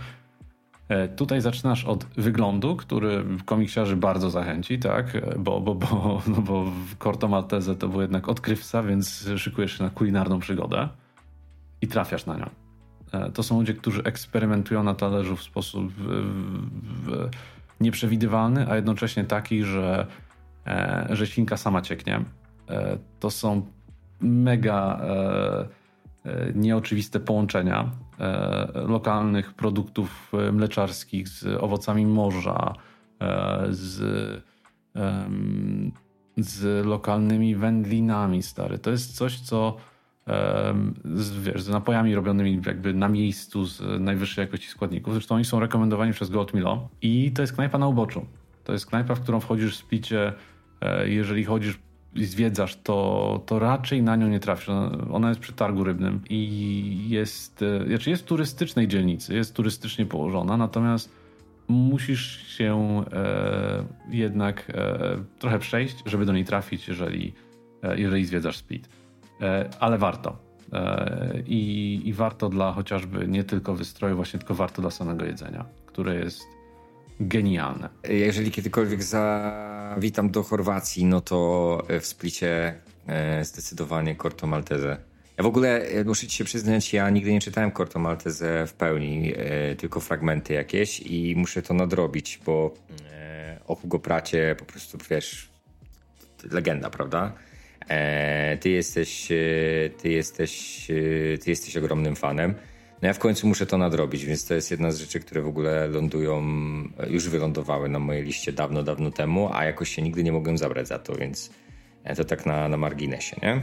E, 0.90 1.08
tutaj 1.08 1.42
zaczynasz 1.42 1.86
od 1.86 2.06
wyglądu, 2.06 2.76
który 2.76 3.26
komiksiarzy 3.46 3.96
bardzo 3.96 4.30
zachęci, 4.30 4.80
tak? 4.80 5.18
Bo, 5.40 5.62
bo, 5.62 5.76
bo, 5.76 6.22
no 6.28 6.42
bo 6.42 6.66
w 6.66 6.98
Corto 7.04 7.28
Maltese 7.28 7.76
to 7.76 7.88
był 7.88 8.02
jednak 8.02 8.30
odkrywca, 8.30 8.84
więc 8.84 9.30
szykujesz 9.38 9.78
się 9.78 9.84
na 9.84 9.90
kulinarną 9.90 10.40
przygodę 10.40 10.90
i 11.82 11.88
trafiasz 11.88 12.26
na 12.26 12.38
nią. 12.38 12.50
E, 13.12 13.32
to 13.32 13.44
są 13.44 13.60
ludzie, 13.60 13.74
którzy 13.74 14.04
eksperymentują 14.04 14.84
na 14.84 14.96
talerzu 14.96 15.36
w 15.36 15.44
sposób 15.44 15.92
w, 15.92 16.04
w, 17.06 17.30
nieprzewidywalny, 17.82 18.70
a 18.70 18.76
jednocześnie 18.76 19.24
taki, 19.24 19.64
że, 19.64 20.08
e, 20.68 21.08
że 21.10 21.28
świnka 21.28 21.58
sama 21.58 21.82
cieknie. 21.82 22.26
E, 22.70 22.98
to 23.20 23.32
są 23.32 23.66
mega 24.20 25.02
nieoczywiste 26.56 27.20
połączenia 27.20 27.92
lokalnych 28.74 29.54
produktów 29.54 30.32
mleczarskich 30.52 31.30
z 31.30 31.46
owocami 31.64 32.06
morza, 32.06 32.74
z, 33.70 34.04
z 36.38 36.86
lokalnymi 36.86 37.56
wędlinami, 37.56 38.44
stary. 38.44 38.80
To 38.80 38.92
jest 38.92 39.16
coś, 39.16 39.40
co 39.40 39.78
z, 41.16 41.40
wiesz, 41.40 41.62
z 41.62 41.70
napojami 41.70 42.16
robionymi 42.16 42.62
jakby 42.66 42.94
na 42.94 43.10
miejscu 43.10 43.66
z 43.66 44.02
najwyższej 44.02 44.42
jakości 44.44 44.68
składników. 44.68 45.14
Zresztą 45.14 45.36
oni 45.36 45.46
są 45.46 45.60
rekomendowani 45.60 46.14
przez 46.14 46.30
Goat 46.30 46.54
Milo 46.54 46.90
i 47.02 47.32
to 47.32 47.42
jest 47.42 47.54
knajpa 47.54 47.78
na 47.78 47.88
uboczu. 47.88 48.26
To 48.64 48.74
jest 48.74 48.86
knajpa, 48.86 49.16
w 49.16 49.22
którą 49.22 49.40
wchodzisz 49.40 49.80
w 49.80 49.88
picie, 49.88 50.34
e, 50.82 51.10
jeżeli 51.10 51.44
chodzisz 51.44 51.80
i 52.16 52.26
zwiedzasz, 52.26 52.76
to, 52.76 53.44
to 53.46 53.60
raczej 53.60 54.04
na 54.04 54.16
nią 54.16 54.28
nie 54.28 54.40
trafisz. 54.40 54.70
Ona 55.12 55.30
jest 55.30 55.42
przy 55.42 55.54
targu 55.54 55.84
rybnym 55.84 56.22
i 56.30 57.10
jest, 57.10 57.62
e, 57.62 57.88
znaczy 57.88 58.10
jest 58.10 58.26
turystycznej 58.26 58.88
dzielnicy, 58.88 59.36
jest 59.36 59.56
turystycznie 59.56 60.06
położona, 60.06 60.58
natomiast 60.58 61.22
musisz 61.68 62.48
się 62.58 63.04
e, 63.14 63.86
jednak 64.10 64.70
e, 64.70 65.00
trochę 65.40 65.60
przejść, 65.60 65.96
żeby 66.06 66.26
do 66.26 66.34
niej 66.34 66.46
trafić, 66.46 66.88
jeżeli, 66.88 67.34
e, 67.84 68.00
jeżeli 68.00 68.26
zwiedzasz 68.26 68.58
Split. 68.58 68.90
E, 69.42 69.70
ale 69.80 69.98
warto. 69.98 70.38
E, 70.74 71.44
I, 71.46 72.02
I 72.06 72.14
warto 72.14 72.50
dla 72.50 72.74
chociażby 72.74 73.28
nie 73.28 73.44
tylko 73.44 73.76
wystroju, 73.76 74.16
właśnie 74.16 74.40
tylko 74.40 74.56
warto 74.56 74.82
dla 74.82 74.92
samego 74.92 75.26
jedzenia, 75.26 75.66
które 75.86 76.16
jest 76.16 76.42
genialne. 77.20 77.90
Jeżeli 78.10 78.52
kiedykolwiek 78.52 79.04
zawitam 79.04 80.30
do 80.32 80.44
Chorwacji, 80.44 81.06
no 81.06 81.22
to 81.22 81.78
w 82.02 82.06
Splicie 82.06 82.82
zdecydowanie 83.42 84.16
Corto 84.16 84.48
Maltese 84.48 84.98
ja 85.42 85.44
w 85.44 85.48
ogóle 85.48 85.82
e, 85.82 86.04
muszę 86.04 86.28
ci 86.28 86.38
się 86.38 86.44
przyznać, 86.44 86.94
ja 86.94 87.10
nigdy 87.10 87.32
nie 87.32 87.42
czytałem 87.42 87.72
Corto 87.72 88.00
Maltese 88.00 88.68
w 88.68 88.74
pełni, 88.74 89.34
e, 89.36 89.76
tylko 89.76 90.00
fragmenty 90.00 90.54
jakieś 90.54 91.00
i 91.00 91.36
muszę 91.38 91.62
to 91.62 91.74
nadrobić, 91.74 92.40
bo 92.46 92.74
e, 93.12 93.60
o 93.68 93.76
Hugo 93.76 94.00
Pracie 94.00 94.56
po 94.60 94.66
prostu, 94.66 94.98
wiesz, 95.10 95.50
legenda, 96.52 96.90
prawda? 96.90 97.34
E, 97.90 98.58
ty 98.58 98.70
jesteś, 98.70 99.32
e, 99.32 99.36
ty 99.98 100.10
jesteś, 100.10 100.88
e, 100.92 101.38
ty 101.38 101.50
jesteś 101.50 101.78
ogromnym 101.78 102.16
fanem. 102.16 102.54
No 103.02 103.08
ja 103.08 103.14
w 103.14 103.20
końcu 103.20 103.48
muszę 103.48 103.66
to 103.66 103.78
nadrobić, 103.78 104.26
więc 104.26 104.46
to 104.46 104.54
jest 104.54 104.72
jedna 104.72 104.92
z 104.92 105.00
rzeczy, 105.00 105.20
które 105.20 105.42
w 105.42 105.48
ogóle 105.48 105.88
lądują, 105.88 106.44
już 107.10 107.30
wylądowały 107.30 107.90
na 107.90 108.00
mojej 108.00 108.24
liście 108.24 108.52
dawno, 108.52 108.84
dawno 108.84 109.12
temu, 109.12 109.50
a 109.54 109.66
jakoś 109.66 109.90
się 109.90 110.02
nigdy 110.02 110.24
nie 110.24 110.32
mogłem 110.32 110.58
zabrać 110.58 110.88
za 110.88 111.00
to, 111.00 111.16
więc 111.16 111.52
to 112.18 112.24
tak 112.24 112.46
na, 112.46 112.70
na 112.70 112.78
marginesie, 112.78 113.36
nie? 113.44 113.62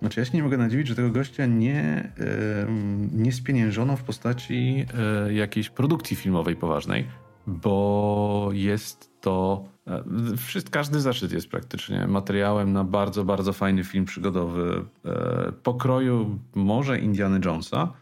Znaczy 0.00 0.20
ja 0.20 0.26
się 0.26 0.32
nie 0.34 0.42
mogę 0.42 0.56
nadziwić, 0.56 0.88
że 0.88 0.94
tego 0.94 1.10
gościa 1.10 1.46
nie, 1.46 2.12
nie 3.12 3.32
spieniężono 3.32 3.96
w 3.96 4.02
postaci 4.02 4.86
e, 5.28 5.32
jakiejś 5.32 5.70
produkcji 5.70 6.16
filmowej 6.16 6.56
poważnej, 6.56 7.06
bo 7.46 8.48
jest 8.52 9.10
to... 9.20 9.64
E, 9.86 10.04
każdy 10.70 11.00
zaszczyt 11.00 11.32
jest 11.32 11.48
praktycznie 11.48 12.06
materiałem 12.06 12.72
na 12.72 12.84
bardzo, 12.84 13.24
bardzo 13.24 13.52
fajny 13.52 13.84
film 13.84 14.04
przygodowy 14.04 14.84
e, 15.04 15.52
pokroju 15.62 16.38
może 16.54 16.98
Indiana 16.98 17.38
Jonesa, 17.44 17.92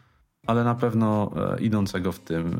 ale 0.47 0.63
na 0.63 0.75
pewno 0.75 1.31
e, 1.55 1.61
idącego 1.61 2.11
w 2.11 2.19
tym, 2.19 2.59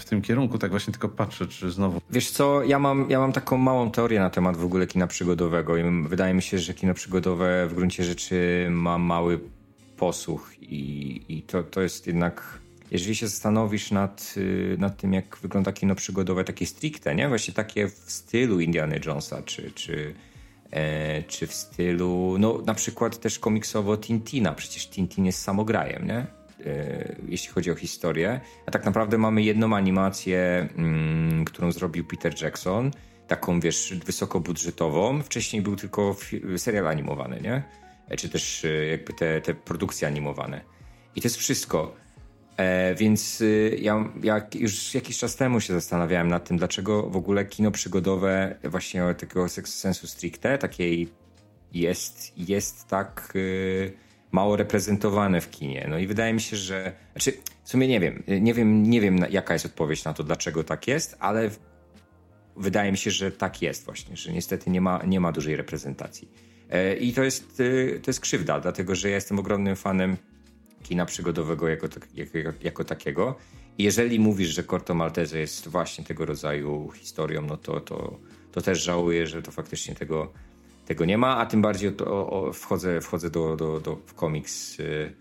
w 0.00 0.04
tym 0.04 0.22
kierunku. 0.22 0.58
Tak 0.58 0.70
właśnie 0.70 0.92
tylko 0.92 1.08
patrzę, 1.08 1.46
czy 1.46 1.70
znowu. 1.70 2.00
Wiesz 2.10 2.30
co, 2.30 2.62
ja 2.62 2.78
mam, 2.78 3.10
ja 3.10 3.18
mam 3.18 3.32
taką 3.32 3.56
małą 3.56 3.90
teorię 3.90 4.20
na 4.20 4.30
temat 4.30 4.56
w 4.56 4.64
ogóle 4.64 4.86
kina 4.86 5.06
przygodowego 5.06 5.76
i 5.76 6.06
wydaje 6.08 6.34
mi 6.34 6.42
się, 6.42 6.58
że 6.58 6.74
kino 6.74 6.94
przygodowe 6.94 7.66
w 7.66 7.74
gruncie 7.74 8.04
rzeczy 8.04 8.68
ma 8.70 8.98
mały 8.98 9.40
posłuch 9.96 10.62
i, 10.62 11.22
i 11.28 11.42
to, 11.42 11.62
to 11.62 11.80
jest 11.80 12.06
jednak 12.06 12.63
jeżeli 12.94 13.14
się 13.14 13.28
zastanowisz 13.28 13.90
nad, 13.90 14.34
y, 14.36 14.76
nad 14.78 14.96
tym, 14.96 15.12
jak 15.12 15.38
wygląda 15.42 15.72
kino 15.72 15.94
przygodowe, 15.94 16.44
takie 16.44 16.66
stricte, 16.66 17.14
nie? 17.14 17.28
Właśnie 17.28 17.54
takie 17.54 17.88
w 17.88 18.04
stylu 18.06 18.60
Indiana 18.60 18.94
Jonesa, 19.06 19.42
czy, 19.42 19.70
czy, 19.70 20.14
e, 20.70 21.22
czy 21.22 21.46
w 21.46 21.54
stylu, 21.54 22.36
no 22.38 22.62
na 22.66 22.74
przykład 22.74 23.20
też 23.20 23.38
komiksowo 23.38 23.96
Tintina, 23.96 24.52
przecież 24.52 24.90
Tintin 24.90 25.24
jest 25.24 25.42
samograjem, 25.42 26.06
nie? 26.06 26.26
E, 26.66 27.16
jeśli 27.28 27.48
chodzi 27.48 27.70
o 27.70 27.74
historię. 27.74 28.40
A 28.66 28.70
tak 28.70 28.84
naprawdę 28.84 29.18
mamy 29.18 29.42
jedną 29.42 29.76
animację, 29.76 30.68
mm, 30.76 31.44
którą 31.44 31.72
zrobił 31.72 32.04
Peter 32.04 32.42
Jackson, 32.42 32.90
taką 33.26 33.60
wiesz, 33.60 33.94
wysokobudżetową. 34.06 35.22
Wcześniej 35.22 35.62
był 35.62 35.76
tylko 35.76 36.16
serial 36.56 36.88
animowany, 36.88 37.40
nie? 37.40 37.62
E, 38.08 38.16
czy 38.16 38.28
też 38.28 38.64
e, 38.64 38.86
jakby 38.86 39.12
te, 39.12 39.40
te 39.40 39.54
produkcje 39.54 40.08
animowane. 40.08 40.60
I 41.16 41.20
to 41.20 41.26
jest 41.26 41.36
wszystko. 41.36 42.03
E, 42.56 42.94
więc 42.94 43.42
ja, 43.78 44.04
ja, 44.22 44.46
już 44.54 44.94
jakiś 44.94 45.18
czas 45.18 45.36
temu 45.36 45.60
się 45.60 45.72
zastanawiałem 45.72 46.28
nad 46.28 46.48
tym, 46.48 46.56
dlaczego 46.56 47.02
w 47.02 47.16
ogóle 47.16 47.44
kino 47.44 47.70
przygodowe 47.70 48.58
właśnie 48.64 49.02
takiego 49.18 49.48
sensu 49.48 50.06
stricte, 50.06 50.58
takiej 50.58 51.08
jest, 51.72 52.38
jest 52.38 52.88
tak... 52.88 53.32
Y 53.36 54.04
mało 54.34 54.56
reprezentowane 54.56 55.40
w 55.40 55.50
kinie. 55.50 55.86
No 55.90 55.98
i 55.98 56.06
wydaje 56.06 56.32
mi 56.32 56.40
się, 56.40 56.56
że. 56.56 56.92
Znaczy, 57.12 57.32
w 57.64 57.68
sumie 57.68 57.88
nie 57.88 58.00
wiem, 58.00 58.22
nie 58.40 58.54
wiem, 58.54 58.82
nie 58.82 59.00
wiem 59.00 59.18
jaka 59.30 59.52
jest 59.52 59.66
odpowiedź 59.66 60.04
na 60.04 60.14
to, 60.14 60.24
dlaczego 60.24 60.64
tak 60.64 60.88
jest, 60.88 61.16
ale 61.20 61.50
wydaje 62.56 62.92
mi 62.92 62.98
się, 62.98 63.10
że 63.10 63.32
tak 63.32 63.62
jest 63.62 63.84
właśnie, 63.84 64.16
że 64.16 64.32
niestety 64.32 64.70
nie 64.70 64.80
ma, 64.80 65.02
nie 65.06 65.20
ma 65.20 65.32
dużej 65.32 65.56
reprezentacji. 65.56 66.28
E, 66.70 66.96
I 66.96 67.12
to 67.12 67.22
jest, 67.22 67.60
e, 67.60 68.00
to 68.00 68.10
jest 68.10 68.20
krzywda, 68.20 68.60
dlatego 68.60 68.94
że 68.94 69.08
ja 69.08 69.14
jestem 69.14 69.38
ogromnym 69.38 69.76
fanem 69.76 70.16
kina 70.84 71.06
przygodowego 71.06 71.68
jako, 71.68 71.88
jako, 72.14 72.38
jako 72.62 72.84
takiego. 72.84 73.36
Jeżeli 73.78 74.20
mówisz, 74.20 74.48
że 74.48 74.64
Corto 74.64 74.94
Maltese 74.94 75.38
jest 75.38 75.68
właśnie 75.68 76.04
tego 76.04 76.26
rodzaju 76.26 76.90
historią, 76.90 77.42
no 77.42 77.56
to, 77.56 77.80
to, 77.80 78.18
to 78.52 78.60
też 78.60 78.82
żałuję, 78.82 79.26
że 79.26 79.42
to 79.42 79.50
faktycznie 79.50 79.94
tego 79.94 80.32
tego 80.86 81.04
nie 81.04 81.18
ma, 81.18 81.36
a 81.36 81.46
tym 81.46 81.62
bardziej 81.62 81.96
o, 82.06 82.30
o, 82.30 82.52
wchodzę, 82.52 83.00
wchodzę 83.00 83.30
do, 83.30 83.56
do, 83.56 83.80
do 83.80 83.96
w 84.06 84.14
komiks 84.14 84.80
y, 84.80 85.14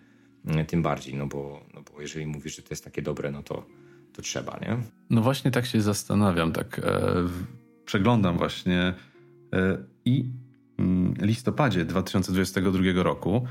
tym 0.68 0.82
bardziej, 0.82 1.16
no 1.16 1.28
bo, 1.28 1.66
no 1.74 1.82
bo 1.82 2.02
jeżeli 2.02 2.26
mówisz, 2.26 2.56
że 2.56 2.62
to 2.62 2.68
jest 2.70 2.84
takie 2.84 3.02
dobre, 3.02 3.32
no 3.32 3.44
to, 3.44 3.66
to 4.14 4.22
trzeba, 4.22 4.60
nie? 4.62 4.78
No 5.10 5.22
właśnie 5.22 5.52
tak 5.52 5.66
się 5.66 5.82
zastanawiam, 5.82 6.52
tak 6.52 6.80
e, 6.80 7.14
przeglądam 7.86 8.38
właśnie 8.38 8.94
e, 9.54 9.78
i 10.06 10.26
mm, 10.78 11.14
listopadzie 11.22 11.86
2022 11.86 13.04
roku 13.04 13.48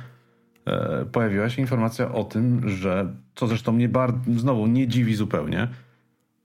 pojawiła 1.12 1.48
się 1.48 1.62
informacja 1.62 2.12
o 2.12 2.24
tym, 2.24 2.68
że, 2.68 3.14
co 3.34 3.46
zresztą 3.46 3.72
mnie 3.72 3.88
znowu 4.36 4.66
nie 4.66 4.88
dziwi 4.88 5.14
zupełnie, 5.14 5.68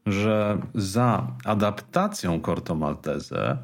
że 0.06 0.58
za 0.76 1.28
adaptacją 1.46 2.42
Corto 2.42 2.76
Maltese 2.76 3.58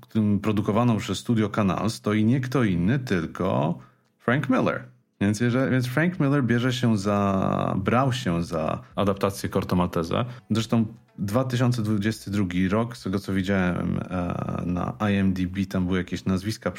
którym 0.00 0.40
produkowano 0.40 0.96
przez 0.96 1.18
Studio 1.18 1.48
Canal 1.48 1.90
stoi 1.90 2.24
nie 2.24 2.40
kto 2.40 2.64
inny, 2.64 2.98
tylko 2.98 3.78
Frank 4.18 4.48
Miller. 4.48 4.84
Więc, 5.20 5.40
jeżeli, 5.40 5.70
więc 5.70 5.86
Frank 5.86 6.20
Miller 6.20 6.44
bierze 6.44 6.72
się 6.72 6.98
za, 6.98 7.74
brał 7.78 8.12
się 8.12 8.42
za 8.42 8.80
adaptację 8.96 9.48
Corto 9.48 9.76
Maltese. 9.76 10.24
Zresztą 10.50 10.86
2022 11.18 12.46
rok, 12.70 12.96
z 12.96 13.02
tego 13.02 13.18
co 13.18 13.32
widziałem 13.32 14.00
e, 14.10 14.62
na 14.66 14.96
IMDb, 15.10 15.56
tam 15.70 15.86
były 15.86 15.98
jakieś 15.98 16.24
nazwiska 16.24 16.72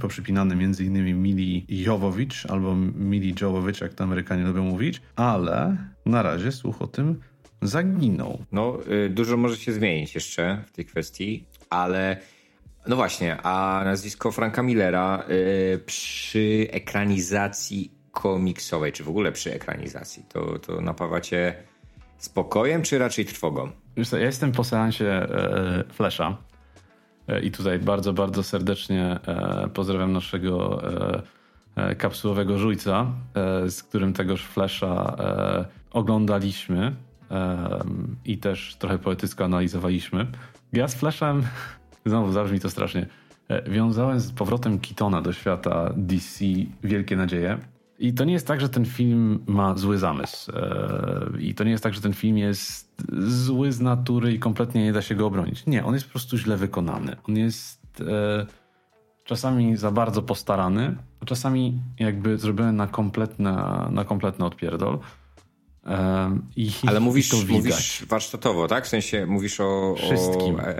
poprzypinane, 0.00 0.56
między 0.56 0.84
innymi 0.84 1.14
Mili 1.14 1.66
Jowowicz 1.68 2.46
albo 2.46 2.74
Mili 2.94 3.34
Jowowicz, 3.40 3.80
jak 3.80 3.94
to 3.94 4.04
Amerykanie 4.04 4.44
lubią 4.44 4.64
mówić, 4.64 5.02
ale 5.16 5.76
na 6.06 6.22
razie 6.22 6.52
słuch 6.52 6.82
o 6.82 6.86
tym 6.86 7.20
zaginął. 7.62 8.44
No, 8.52 8.78
y, 9.06 9.10
dużo 9.10 9.36
może 9.36 9.56
się 9.56 9.72
zmienić 9.72 10.14
jeszcze 10.14 10.64
w 10.66 10.72
tej 10.72 10.84
kwestii, 10.84 11.44
ale 11.70 12.16
no 12.86 12.96
właśnie, 12.96 13.42
a 13.42 13.82
nazwisko 13.84 14.32
Franka 14.32 14.62
Millera 14.62 15.24
yy, 15.28 15.78
przy 15.78 16.66
ekranizacji 16.70 17.92
komiksowej, 18.12 18.92
czy 18.92 19.04
w 19.04 19.08
ogóle 19.08 19.32
przy 19.32 19.54
ekranizacji, 19.54 20.24
to, 20.28 20.58
to 20.58 20.80
napawa 20.80 21.20
cię 21.20 21.54
spokojem, 22.20 22.82
czy 22.82 22.98
raczej 22.98 23.24
trwogą? 23.24 23.70
Ja 24.12 24.18
jestem 24.18 24.52
po 24.52 24.64
seansie 24.64 25.06
e, 25.06 25.84
Flesza 25.92 26.36
e, 27.28 27.40
i 27.40 27.50
tutaj 27.50 27.78
bardzo, 27.78 28.12
bardzo 28.12 28.42
serdecznie 28.42 29.18
e, 29.26 29.68
pozdrawiam 29.74 30.12
naszego 30.12 30.82
e, 30.84 31.22
e 31.76 31.94
kapsułowego 31.94 32.58
żujca, 32.58 33.06
e, 33.34 33.70
z 33.70 33.82
którym 33.82 34.12
tegoż 34.12 34.42
Flesza 34.42 35.16
e, 35.18 35.64
oglądaliśmy 35.90 36.96
i 38.24 38.38
też 38.38 38.76
trochę 38.78 38.98
poetycko 38.98 39.44
analizowaliśmy. 39.44 40.26
Ja 40.72 40.88
z 40.88 40.94
Flashem 40.94 41.42
znowu 42.06 42.32
zabrzmi 42.32 42.60
to 42.60 42.70
strasznie, 42.70 43.06
wiązałem 43.68 44.20
z 44.20 44.32
powrotem 44.32 44.80
Kitona 44.80 45.22
do 45.22 45.32
świata 45.32 45.92
DC 45.96 46.44
wielkie 46.84 47.16
nadzieje. 47.16 47.58
I 48.00 48.14
to 48.14 48.24
nie 48.24 48.32
jest 48.32 48.46
tak, 48.46 48.60
że 48.60 48.68
ten 48.68 48.84
film 48.84 49.44
ma 49.46 49.76
zły 49.76 49.98
zamysł. 49.98 50.52
E, 50.56 51.30
I 51.38 51.54
to 51.54 51.64
nie 51.64 51.70
jest 51.70 51.82
tak, 51.82 51.94
że 51.94 52.00
ten 52.00 52.12
film 52.12 52.38
jest 52.38 53.02
zły 53.26 53.72
z 53.72 53.80
natury 53.80 54.32
i 54.32 54.38
kompletnie 54.38 54.84
nie 54.84 54.92
da 54.92 55.02
się 55.02 55.14
go 55.14 55.26
obronić. 55.26 55.66
Nie, 55.66 55.84
on 55.84 55.94
jest 55.94 56.06
po 56.06 56.10
prostu 56.10 56.38
źle 56.38 56.56
wykonany. 56.56 57.16
On 57.28 57.36
jest 57.36 58.00
e, 58.00 58.46
czasami 59.24 59.76
za 59.76 59.90
bardzo 59.90 60.22
postarany, 60.22 60.96
a 61.20 61.24
czasami 61.24 61.80
jakby 61.98 62.38
zrobiony 62.38 62.72
na 62.72 62.86
kompletny, 62.86 63.52
na 63.90 64.04
kompletny 64.04 64.44
odpierdol. 64.44 64.98
I, 66.56 66.70
Ale 66.86 67.00
mówisz, 67.00 67.28
to 67.28 67.36
mówisz 67.48 68.04
warsztatowo, 68.06 68.68
tak? 68.68 68.84
W 68.84 68.88
sensie 68.88 69.26
mówisz 69.26 69.60
o, 69.60 69.64
o 69.64 69.96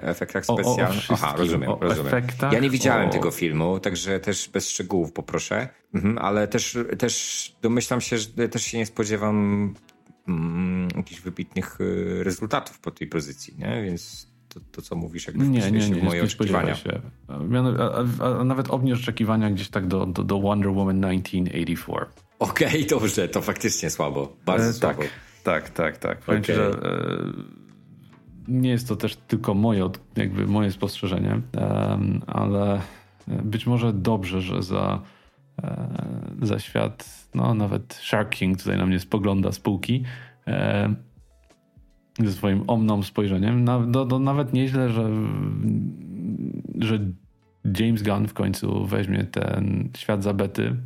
efektach 0.03 0.45
specjalnych. 0.45 1.05
Aha, 1.11 1.35
rozumiem, 1.39 1.71
rozumiem. 1.81 2.07
Efektach, 2.07 2.53
ja 2.53 2.61
nie 2.61 2.71
widziałem 2.71 3.09
o... 3.09 3.13
tego 3.13 3.31
filmu, 3.31 3.81
także 3.81 4.21
też 4.21 4.49
bez 4.49 4.71
szczegółów 4.71 5.13
poproszę. 5.13 5.69
Mhm, 5.95 6.19
ale 6.19 6.49
też, 6.49 6.79
też 6.99 7.57
domyślam 7.63 8.01
się, 8.01 8.19
że 8.19 8.49
też 8.49 8.63
się 8.63 8.79
nie 8.79 8.87
spodziewam 8.87 9.75
mm, 10.29 10.89
jakichś 10.97 11.21
wybitnych 11.21 11.81
y, 11.81 12.25
rezultatów 12.25 12.79
po 12.79 12.91
tej 12.91 13.07
pozycji, 13.09 13.55
nie? 13.59 13.83
Więc 13.83 14.31
to, 14.49 14.61
to, 14.73 14.83
co 14.83 14.97
mówisz, 14.97 15.27
jakby 15.27 15.49
nie, 15.49 15.71
nie, 15.71 15.89
nie, 15.89 15.95
w 15.95 16.03
moje 16.03 16.21
nie 16.21 16.27
oczekiwania. 16.27 16.75
Się. 16.75 17.01
A, 17.29 17.35
a, 18.23 18.41
a, 18.41 18.45
nawet 18.45 18.71
obniż 18.71 19.01
oczekiwania 19.01 19.51
gdzieś 19.51 19.69
tak 19.69 19.87
do, 19.87 20.07
do, 20.07 20.25
do 20.25 20.41
Wonder 20.41 20.71
Woman 20.71 21.01
1984. 21.01 22.30
Okej, 22.41 22.69
okay, 22.69 22.87
dobrze, 22.99 23.29
to 23.29 23.43
faktycznie 23.43 23.91
słabo. 23.91 24.37
Bardzo 24.47 24.71
e, 24.71 24.81
tak, 24.81 24.97
słabo. 24.97 25.11
Tak, 25.45 25.71
tak, 25.71 25.99
tak. 25.99 26.19
Powiem 26.19 26.43
okay. 26.43 26.55
ci, 26.55 26.63
że 26.63 26.71
e, 26.71 27.61
nie 28.49 28.71
jest 28.71 28.89
to 28.89 28.97
też 28.97 29.17
tylko 29.17 29.55
moje, 29.55 29.91
jakby 30.17 30.47
moje 30.47 30.71
spostrzeżenie, 30.71 31.41
ale 32.27 32.81
być 33.27 33.67
może 33.67 33.93
dobrze, 33.93 34.41
że 34.41 34.63
za, 34.63 35.03
e, 35.63 35.89
za 36.43 36.59
świat, 36.59 37.29
no 37.35 37.55
nawet 37.55 37.95
Shark 37.95 38.31
King 38.31 38.59
tutaj 38.59 38.79
na 38.79 38.87
mnie 38.87 39.01
spogląda 39.01 39.53
z 39.53 39.59
półki 39.59 40.05
e, 40.47 40.95
ze 42.19 42.33
swoim 42.33 42.65
omną 42.67 43.03
spojrzeniem. 43.03 43.65
No, 43.65 43.87
no, 43.87 44.19
nawet 44.19 44.53
nieźle, 44.53 44.91
że, 44.91 45.11
że 46.79 46.99
James 47.79 48.03
Gunn 48.03 48.29
w 48.29 48.35
końcu 48.35 48.87
weźmie 48.87 49.25
ten 49.25 49.89
świat 49.97 50.23
zabety, 50.23 50.77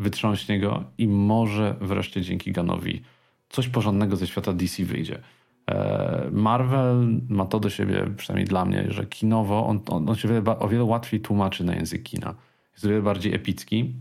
wytrząśnie 0.00 0.60
go 0.60 0.84
i 0.98 1.08
może 1.08 1.76
wreszcie 1.80 2.22
dzięki 2.22 2.52
Gunnowi 2.52 3.02
coś 3.48 3.68
porządnego 3.68 4.16
ze 4.16 4.26
świata 4.26 4.52
DC 4.52 4.84
wyjdzie. 4.84 5.22
E, 5.70 6.28
Marvel 6.32 7.20
ma 7.28 7.46
to 7.46 7.60
do 7.60 7.70
siebie, 7.70 8.06
przynajmniej 8.16 8.46
dla 8.46 8.64
mnie, 8.64 8.84
że 8.88 9.06
kinowo 9.06 9.66
on, 9.66 9.80
on, 9.88 10.08
on 10.08 10.16
się 10.16 10.28
wiele, 10.28 10.58
o 10.58 10.68
wiele 10.68 10.84
łatwiej 10.84 11.20
tłumaczy 11.20 11.64
na 11.64 11.74
język 11.74 12.02
kina. 12.02 12.34
Jest 12.72 12.84
o 12.84 12.88
wiele 12.88 13.02
bardziej 13.02 13.34
epicki. 13.34 13.94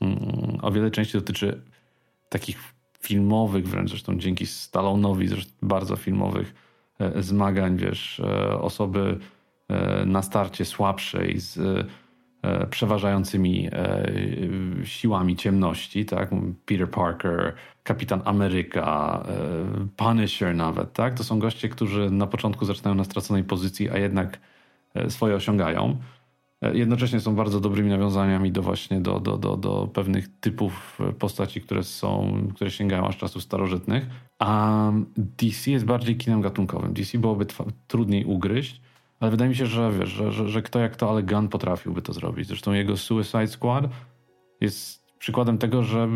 Mm, 0.00 0.58
o 0.62 0.70
wiele 0.70 0.90
częściej 0.90 1.20
dotyczy 1.20 1.62
takich 2.28 2.58
filmowych, 3.00 3.68
wręcz 3.68 3.90
zresztą 3.90 4.18
dzięki 4.18 4.44
Stallone'owi, 4.44 5.46
bardzo 5.62 5.96
filmowych 5.96 6.54
e, 6.98 7.22
zmagań, 7.22 7.76
wiesz, 7.76 8.20
e, 8.20 8.60
osoby 8.60 9.18
na 10.06 10.22
starcie 10.22 10.64
słabszej 10.64 11.40
z 11.40 11.86
przeważającymi 12.70 13.68
e, 13.72 14.06
siłami 14.84 15.36
ciemności, 15.36 16.04
tak? 16.04 16.30
Peter 16.66 16.90
Parker, 16.90 17.54
Kapitan 17.82 18.22
Ameryka, 18.24 19.22
e, 19.28 19.86
Punisher 19.96 20.54
nawet, 20.54 20.92
tak? 20.92 21.14
To 21.14 21.24
są 21.24 21.38
goście, 21.38 21.68
którzy 21.68 22.10
na 22.10 22.26
początku 22.26 22.64
zaczynają 22.64 22.94
na 22.94 23.04
straconej 23.04 23.44
pozycji, 23.44 23.90
a 23.90 23.98
jednak 23.98 24.38
swoje 25.08 25.34
osiągają. 25.34 25.96
Jednocześnie 26.62 27.20
są 27.20 27.34
bardzo 27.34 27.60
dobrymi 27.60 27.90
nawiązaniami 27.90 28.52
do 28.52 28.62
właśnie 28.62 29.00
do, 29.00 29.20
do, 29.20 29.36
do, 29.36 29.56
do 29.56 29.90
pewnych 29.92 30.28
typów 30.40 30.98
postaci, 31.18 31.60
które 31.60 31.82
są, 31.82 32.38
które 32.54 32.70
sięgają 32.70 33.06
aż 33.06 33.16
czasów 33.16 33.42
starożytnych. 33.42 34.06
A 34.38 34.92
DC 35.16 35.70
jest 35.70 35.84
bardziej 35.84 36.16
kinem 36.16 36.40
gatunkowym. 36.40 36.92
DC 36.92 37.18
byłoby 37.18 37.46
trudniej 37.86 38.24
ugryźć, 38.24 38.80
ale 39.20 39.30
wydaje 39.30 39.48
mi 39.48 39.56
się, 39.56 39.66
że 39.66 39.92
wiesz, 39.92 40.08
że, 40.08 40.32
że, 40.32 40.48
że 40.48 40.62
kto 40.62 40.78
jak 40.78 40.96
to, 40.96 41.10
ale 41.10 41.22
Gunn 41.22 41.48
potrafiłby 41.48 42.02
to 42.02 42.12
zrobić. 42.12 42.48
Zresztą 42.48 42.72
jego 42.72 42.96
Suicide 42.96 43.46
Squad 43.46 43.84
jest 44.60 45.06
przykładem 45.18 45.58
tego, 45.58 45.82
że 45.82 46.08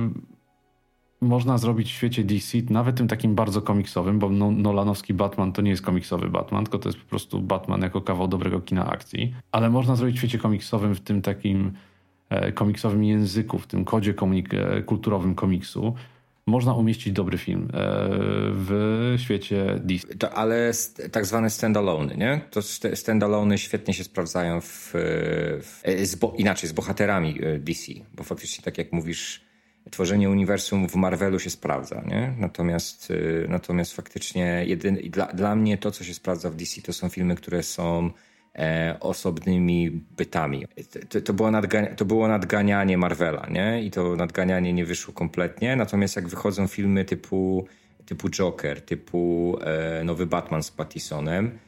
można 1.20 1.58
zrobić 1.58 1.88
w 1.88 1.94
świecie 1.94 2.24
DC, 2.24 2.58
nawet 2.70 2.96
tym 2.96 3.08
takim 3.08 3.34
bardzo 3.34 3.62
komiksowym, 3.62 4.18
bo 4.18 4.30
no, 4.30 4.50
Nolanowski 4.50 5.14
Batman 5.14 5.52
to 5.52 5.62
nie 5.62 5.70
jest 5.70 5.82
komiksowy 5.82 6.28
Batman, 6.28 6.64
tylko 6.64 6.78
to 6.78 6.88
jest 6.88 6.98
po 6.98 7.08
prostu 7.10 7.40
Batman 7.40 7.82
jako 7.82 8.00
kawał 8.00 8.28
dobrego 8.28 8.60
kina 8.60 8.86
akcji. 8.86 9.34
Ale 9.52 9.70
można 9.70 9.96
zrobić 9.96 10.16
w 10.16 10.18
świecie 10.18 10.38
komiksowym, 10.38 10.94
w 10.94 11.00
tym 11.00 11.22
takim 11.22 11.72
e, 12.28 12.52
komiksowym 12.52 13.04
języku, 13.04 13.58
w 13.58 13.66
tym 13.66 13.84
kodzie 13.84 14.14
e, 14.52 14.82
kulturowym 14.82 15.34
komiksu, 15.34 15.94
można 16.50 16.74
umieścić 16.74 17.12
dobry 17.12 17.38
film 17.38 17.62
e, 17.62 17.68
w 18.52 19.14
świecie 19.18 19.80
DC. 19.84 20.14
To, 20.14 20.34
ale 20.34 20.72
tak 21.12 21.26
zwane 21.26 21.50
standalone, 21.50 22.14
nie? 22.14 22.40
To 22.50 22.62
standalone 22.94 23.58
świetnie 23.58 23.94
się 23.94 24.04
sprawdzają 24.04 24.60
w, 24.60 24.90
w 25.62 25.80
e, 25.82 26.06
z 26.06 26.14
bo, 26.14 26.34
inaczej, 26.38 26.68
z 26.68 26.72
bohaterami 26.72 27.38
e, 27.42 27.58
DC, 27.58 27.92
bo 28.14 28.24
faktycznie 28.24 28.64
tak 28.64 28.78
jak 28.78 28.92
mówisz, 28.92 29.50
tworzenie 29.90 30.30
uniwersum 30.30 30.88
w 30.88 30.94
Marvelu 30.94 31.38
się 31.38 31.50
sprawdza, 31.50 32.02
nie? 32.06 32.34
Natomiast, 32.38 33.12
natomiast 33.48 33.92
faktycznie 33.92 34.64
jedyn, 34.66 34.98
dla, 35.10 35.26
dla 35.26 35.56
mnie 35.56 35.78
to, 35.78 35.90
co 35.90 36.04
się 36.04 36.14
sprawdza 36.14 36.50
w 36.50 36.54
DC, 36.54 36.82
to 36.82 36.92
są 36.92 37.08
filmy, 37.08 37.34
które 37.34 37.62
są 37.62 38.10
osobnymi 39.00 39.90
bytami. 39.90 40.66
To, 41.08 41.20
to, 41.20 41.32
było 41.32 41.50
nadgania, 41.50 41.94
to 41.94 42.04
było 42.04 42.28
nadganianie 42.28 42.98
Marvela, 42.98 43.46
nie? 43.50 43.82
I 43.82 43.90
to 43.90 44.16
nadganianie 44.16 44.72
nie 44.72 44.84
wyszło 44.84 45.14
kompletnie. 45.14 45.76
Natomiast 45.76 46.16
jak 46.16 46.28
wychodzą 46.28 46.66
filmy 46.66 47.04
typu, 47.04 47.66
typu 48.06 48.30
Joker, 48.30 48.80
typu 48.82 49.56
e, 49.60 50.04
Nowy 50.04 50.26
Batman 50.26 50.62
z 50.62 50.70
Pattisonem, 50.70 51.58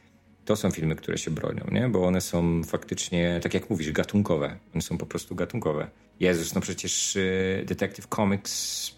to 0.45 0.57
są 0.57 0.71
filmy, 0.71 0.97
które 0.97 1.19
się 1.19 1.31
bronią, 1.31 1.65
nie? 1.73 1.89
Bo 1.89 2.07
one 2.07 2.21
są 2.21 2.65
faktycznie, 2.65 3.41
tak 3.43 3.55
jak 3.55 3.71
mówisz, 3.71 3.93
gatunkowe. 3.93 4.57
One 4.75 4.83
są 4.83 4.99
po 4.99 5.07
prostu 5.07 5.35
gatunkowe. 5.35 5.91
Jezus, 6.21 6.55
no 6.55 6.61
przecież 6.61 7.17
y, 7.17 7.65
Detective 7.67 8.07
Comics 8.07 8.93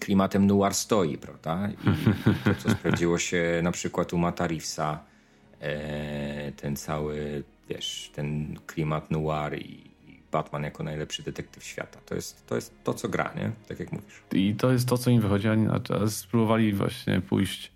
klimatem 0.00 0.46
noir 0.46 0.74
stoi, 0.74 1.18
prawda? 1.18 1.68
I 1.70 1.76
to, 2.44 2.54
co 2.54 2.70
sprawdziło 2.70 3.18
się 3.18 3.60
na 3.62 3.72
przykład 3.72 4.12
u 4.12 4.18
Mata 4.18 4.46
Reevesa, 4.46 5.04
E, 5.04 5.07
ten 6.56 6.76
cały, 6.76 7.42
wiesz, 7.68 8.10
ten 8.14 8.58
klimat 8.66 9.10
noir 9.10 9.58
i 9.58 9.90
Batman 10.32 10.62
jako 10.62 10.82
najlepszy 10.82 11.22
detektyw 11.22 11.64
świata. 11.64 12.00
To 12.06 12.14
jest 12.14 12.46
to, 12.46 12.54
jest 12.54 12.74
to 12.84 12.94
co 12.94 13.08
gra, 13.08 13.32
nie? 13.36 13.52
Tak 13.68 13.80
jak 13.80 13.92
mówisz. 13.92 14.22
I 14.32 14.54
to 14.54 14.72
jest 14.72 14.88
to, 14.88 14.98
co 14.98 15.10
im 15.10 15.20
wychodzi, 15.20 15.48
a 15.48 16.08
spróbowali 16.08 16.72
właśnie 16.72 17.20
pójść 17.20 17.72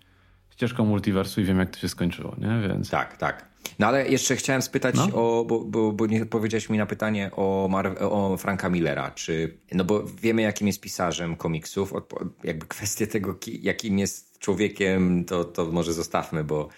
ścieżką 0.49 0.85
multiversu 0.85 1.41
i 1.41 1.43
wiem, 1.43 1.59
jak 1.59 1.69
to 1.69 1.79
się 1.79 1.89
skończyło, 1.89 2.35
nie? 2.37 2.67
Więc... 2.67 2.89
Tak, 2.89 3.17
tak. 3.17 3.53
No 3.79 3.87
ale 3.87 4.09
jeszcze 4.09 4.35
chciałem 4.35 4.61
spytać 4.61 4.95
no? 4.95 5.03
o, 5.13 5.45
bo, 5.45 5.59
bo, 5.59 5.91
bo 5.91 6.05
nie 6.05 6.23
odpowiedziałeś 6.23 6.69
mi 6.69 6.77
na 6.77 6.85
pytanie 6.85 7.31
o, 7.35 7.67
Mar 7.71 7.97
o 7.99 8.37
Franka 8.37 8.69
Millera, 8.69 9.11
czy, 9.11 9.57
no 9.71 9.83
bo 9.83 10.03
wiemy 10.21 10.41
jakim 10.41 10.67
jest 10.67 10.81
pisarzem 10.81 11.35
komiksów, 11.35 11.93
jakby 12.43 12.65
kwestię 12.65 13.07
tego, 13.07 13.39
jakim 13.61 13.99
jest 13.99 14.39
człowiekiem, 14.39 15.25
to, 15.25 15.43
to 15.43 15.65
może 15.65 15.93
zostawmy, 15.93 16.43
bo 16.43 16.69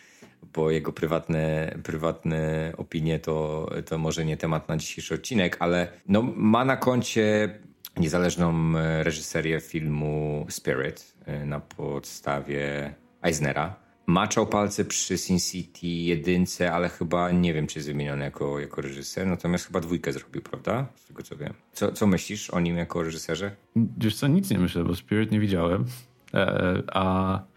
bo 0.53 0.71
jego 0.71 0.93
prywatne, 0.93 1.75
prywatne 1.83 2.71
opinie 2.77 3.19
to, 3.19 3.69
to 3.85 3.97
może 3.97 4.25
nie 4.25 4.37
temat 4.37 4.69
na 4.69 4.77
dzisiejszy 4.77 5.13
odcinek, 5.13 5.57
ale 5.59 5.87
no, 6.07 6.21
ma 6.35 6.65
na 6.65 6.77
koncie 6.77 7.59
niezależną 7.97 8.73
reżyserię 9.03 9.59
filmu 9.59 10.45
Spirit 10.49 11.15
e, 11.25 11.45
na 11.45 11.59
podstawie 11.59 12.93
Eisnera. 13.21 13.75
Maczał 14.07 14.47
palce 14.47 14.85
przy 14.85 15.17
Sin 15.17 15.39
City 15.39 15.87
jedynce, 15.87 16.71
ale 16.71 16.89
chyba 16.89 17.31
nie 17.31 17.53
wiem, 17.53 17.67
czy 17.67 17.79
jest 17.79 17.87
wymieniony 17.87 18.23
jako, 18.23 18.59
jako 18.59 18.81
reżyser, 18.81 19.27
natomiast 19.27 19.65
chyba 19.65 19.79
dwójkę 19.79 20.13
zrobił, 20.13 20.41
prawda? 20.41 20.87
Z 20.95 21.07
tego 21.07 21.23
co 21.23 21.35
wiem. 21.35 21.53
Co, 21.73 21.91
co 21.91 22.07
myślisz 22.07 22.49
o 22.49 22.59
nim 22.59 22.77
jako 22.77 23.03
reżyserze? 23.03 23.55
Wiesz 23.97 24.15
co, 24.15 24.27
nic 24.27 24.49
nie 24.49 24.59
myślę, 24.59 24.83
bo 24.83 24.95
Spirit 24.95 25.31
nie 25.31 25.39
widziałem, 25.39 25.85
e, 26.33 26.83
a 26.87 27.39
E, 27.39 27.54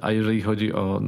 a 0.00 0.12
jeżeli 0.12 0.42
chodzi 0.42 0.72
o. 0.72 1.02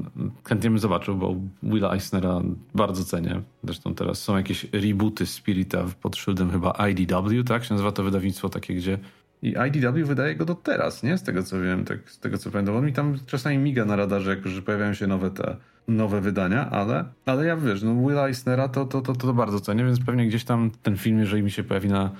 Chętnie 0.48 0.70
bym 0.70 0.78
zobaczył, 0.78 1.16
bo 1.16 1.36
Willa 1.62 1.92
Eisnera 1.92 2.40
bardzo 2.74 3.04
cenię. 3.04 3.42
Zresztą 3.64 3.94
teraz 3.94 4.22
są 4.22 4.36
jakieś 4.36 4.66
rebooty 4.72 5.26
Spirita 5.26 5.84
pod 6.02 6.16
szyldem 6.16 6.50
chyba 6.50 6.70
IDW, 6.70 7.44
tak? 7.46 7.64
Się 7.64 7.74
nazywa 7.74 7.92
to 7.92 8.02
wydawnictwo 8.02 8.48
takie, 8.48 8.74
gdzie. 8.74 8.98
I 9.42 9.54
IDW 9.68 10.06
wydaje 10.06 10.36
go 10.36 10.44
do 10.44 10.54
teraz, 10.54 11.02
nie? 11.02 11.18
Z 11.18 11.22
tego 11.22 11.42
co 11.42 11.60
wiem, 11.60 11.84
tak, 11.84 12.10
z 12.10 12.18
tego 12.18 12.38
co 12.38 12.50
pamiętam. 12.50 12.76
On 12.76 12.86
mi 12.86 12.92
tam 12.92 13.18
czasami 13.26 13.58
miga 13.58 13.84
na 13.84 13.96
radarze, 13.96 14.30
jak 14.30 14.44
już 14.44 14.60
pojawiają 14.60 14.94
się 14.94 15.06
nowe 15.06 15.30
te 15.30 15.56
nowe 15.88 16.20
wydania, 16.20 16.70
ale, 16.70 17.04
ale 17.26 17.46
ja 17.46 17.56
wiesz, 17.56 17.82
no 17.82 17.94
Willa 17.94 18.28
Eisnera 18.28 18.68
to, 18.68 18.84
to, 18.84 19.00
to, 19.00 19.14
to 19.14 19.34
bardzo 19.34 19.60
cenię, 19.60 19.84
więc 19.84 20.00
pewnie 20.00 20.26
gdzieś 20.26 20.44
tam 20.44 20.70
ten 20.82 20.96
film, 20.96 21.18
jeżeli 21.18 21.42
mi 21.42 21.50
się 21.50 21.64
pojawi 21.64 21.88
na, 21.88 22.10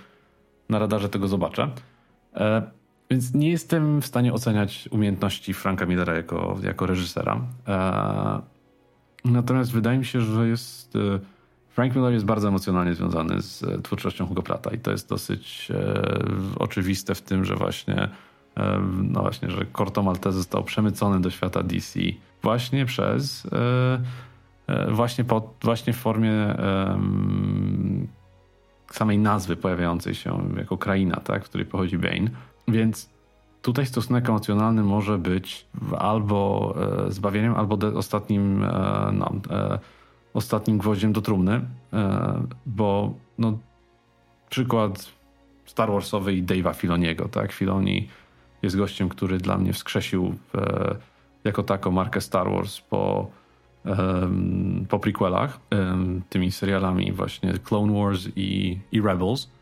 na 0.68 0.78
radarze, 0.78 1.08
tego 1.08 1.28
zobaczę. 1.28 1.70
E, 2.34 2.62
więc 3.12 3.34
nie 3.34 3.50
jestem 3.50 4.02
w 4.02 4.06
stanie 4.06 4.32
oceniać 4.32 4.88
umiejętności 4.90 5.54
Franka 5.54 5.86
Millera 5.86 6.14
jako, 6.14 6.58
jako 6.62 6.86
reżysera. 6.86 7.40
E, 7.68 8.40
natomiast 9.24 9.72
wydaje 9.72 9.98
mi 9.98 10.04
się, 10.04 10.20
że 10.20 10.48
jest. 10.48 10.96
E, 10.96 11.18
Frank 11.68 11.94
Miller 11.94 12.12
jest 12.12 12.24
bardzo 12.24 12.48
emocjonalnie 12.48 12.94
związany 12.94 13.42
z 13.42 13.62
e, 13.62 13.82
twórczością 13.82 14.26
Hugo 14.26 14.42
Prata 14.42 14.70
i 14.70 14.78
to 14.78 14.90
jest 14.90 15.08
dosyć 15.08 15.68
oczywiste 16.58 17.14
w 17.14 17.22
tym, 17.22 17.44
że 17.44 17.54
właśnie 17.54 18.08
no 19.02 19.20
właśnie, 19.22 19.50
że 19.50 19.66
Corto 19.76 20.02
Maltese 20.02 20.32
został 20.32 20.64
przemycony 20.64 21.20
do 21.20 21.30
świata 21.30 21.62
DC 21.62 22.00
właśnie 22.42 22.86
przez 22.86 23.46
właśnie, 24.88 25.24
właśnie 25.62 25.92
w 25.92 25.96
formie 25.96 26.54
samej 28.90 29.18
nazwy 29.18 29.56
pojawiającej 29.56 30.14
się 30.14 30.48
jako 30.56 30.78
kraina, 30.78 31.16
tak, 31.16 31.44
w 31.44 31.48
której 31.48 31.66
pochodzi 31.66 31.98
Bane. 31.98 32.30
Więc 32.68 33.12
tutaj 33.62 33.86
stosunek 33.86 34.28
emocjonalny 34.28 34.82
może 34.82 35.18
być 35.18 35.66
albo 35.98 36.74
e, 37.06 37.12
zbawieniem, 37.12 37.54
albo 37.54 37.78
ostatnim, 37.94 38.64
e, 38.64 38.68
no, 39.12 39.32
e, 39.50 39.78
ostatnim 40.34 40.78
gwoździem 40.78 41.12
do 41.12 41.22
trumny, 41.22 41.60
bo 42.66 43.14
no, 43.38 43.58
przykład 44.50 45.12
Star 45.64 45.92
Warsowy 45.92 46.34
i 46.34 46.44
Dave'a 46.44 46.74
Filoniego, 46.74 47.28
tak? 47.28 47.52
Filoni 47.52 48.08
jest 48.62 48.76
gościem, 48.76 49.08
który 49.08 49.38
dla 49.38 49.58
mnie 49.58 49.72
wskrzesił 49.72 50.34
jako 51.44 51.62
tako 51.62 51.90
markę 51.90 52.20
Star 52.20 52.50
Wars 52.50 52.80
po, 52.80 53.30
po 54.88 54.98
prequelach, 54.98 55.60
tymi 56.28 56.52
serialami 56.52 57.12
właśnie 57.12 57.52
Clone 57.52 57.92
Wars 57.92 58.28
i, 58.36 58.78
i 58.92 59.00
Rebels 59.00 59.48
E, 59.48 59.61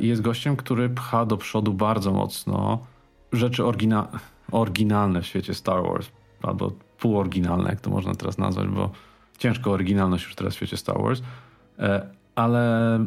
i 0.00 0.08
jest 0.08 0.22
gościem, 0.22 0.56
który 0.56 0.88
pcha 0.88 1.26
do 1.26 1.36
przodu 1.36 1.74
bardzo 1.74 2.12
mocno 2.12 2.86
rzeczy 3.32 3.64
orygina 3.64 4.08
oryginalne 4.52 5.22
w 5.22 5.26
świecie 5.26 5.54
Star 5.54 5.82
Wars. 5.82 6.10
albo 6.42 6.72
półoryginalne, 6.98 7.70
jak 7.70 7.80
to 7.80 7.90
można 7.90 8.14
teraz 8.14 8.38
nazwać, 8.38 8.68
bo 8.68 8.90
ciężko 9.38 9.70
oryginalność 9.70 10.24
już 10.24 10.34
teraz 10.34 10.54
w 10.54 10.56
świecie 10.56 10.76
Star 10.76 11.02
Wars, 11.02 11.22
e, 11.78 12.06
ale 12.34 13.04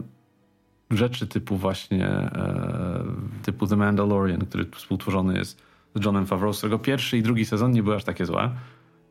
rzeczy 0.92 1.28
typu 1.28 1.58
właśnie 1.58 2.08
e, 2.08 3.04
typu 3.44 3.68
The 3.68 3.76
Mandalorian, 3.76 4.46
który 4.46 4.66
współtworzony 4.66 5.38
jest 5.38 5.62
z 5.96 6.06
Johnem 6.06 6.26
Favreau, 6.26 6.54
z 6.54 6.58
którego 6.58 6.80
pierwszy 6.80 7.18
i 7.18 7.22
drugi 7.24 7.46
sezon 7.46 7.72
nie 7.72 7.84
były 7.84 7.96
aż 7.96 8.04
takie 8.04 8.26
złe, 8.26 8.52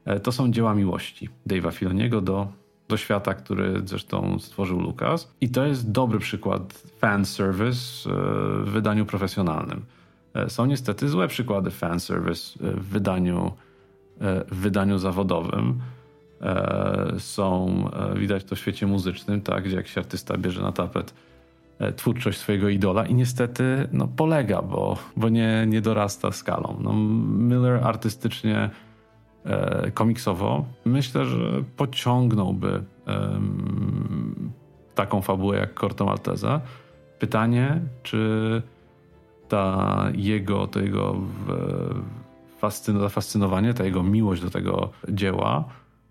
e, 0.05 0.21
to 0.21 0.33
są 0.33 0.51
dzieła 0.51 0.75
miłości 0.75 1.29
Dave'a 1.47 1.73
Filoniego 1.73 2.21
do, 2.21 2.53
do 2.89 2.97
świata, 2.97 3.35
który 3.35 3.83
zresztą 3.85 4.39
stworzył 4.39 4.81
Lucas. 4.81 5.33
I 5.41 5.49
to 5.49 5.67
jest 5.67 5.91
dobry 5.91 6.19
przykład 6.19 6.83
fan 6.99 7.25
service 7.25 8.11
w 8.65 8.71
wydaniu 8.71 9.07
profesjonalnym. 9.07 9.85
Są 10.49 10.67
niestety 10.67 11.09
złe 11.09 11.29
przykłady 11.29 11.71
fan 11.71 12.01
service 12.01 12.59
w 12.61 12.89
wydaniu, 12.89 13.53
w 14.51 14.57
wydaniu 14.57 14.99
zawodowym. 14.99 15.81
E, 16.43 17.13
są, 17.19 17.85
e, 17.93 18.19
widać 18.19 18.45
to 18.45 18.57
w 18.57 18.59
świecie 18.59 18.87
muzycznym, 18.87 19.41
tak, 19.41 19.65
gdzie 19.65 19.77
jakiś 19.77 19.99
artysta 19.99 20.39
bierze 20.39 20.63
na 20.63 20.73
tapet 20.73 21.15
e, 21.79 21.93
twórczość 21.93 22.39
swojego 22.39 22.69
idola 22.69 23.07
i 23.07 23.15
niestety 23.15 23.89
no, 23.93 24.09
polega, 24.17 24.63
bo, 24.63 24.99
bo 25.17 25.29
nie, 25.29 25.65
nie 25.69 25.81
dorasta 25.81 26.33
skalą. 26.33 26.77
No, 26.81 26.93
Miller 27.49 27.81
artystycznie, 27.85 28.57
e, 28.57 28.71
komiksowo 29.95 30.65
myślę, 30.85 31.27
że 31.27 31.65
pociągnąłby 31.77 32.83
taką 34.95 35.23
fabułę 35.23 35.57
jak 35.57 35.81
Corto 35.81 36.05
Malteza. 36.05 36.61
Pytanie, 37.19 37.81
czy 38.03 38.63
ta 39.49 40.09
jego, 40.15 40.67
to 40.67 40.81
jego 40.81 41.17
fascynowanie, 43.09 43.75
ta 43.75 43.85
jego 43.85 44.03
miłość 44.03 44.43
do 44.43 44.51
tego 44.51 44.91
dzieła 45.09 45.65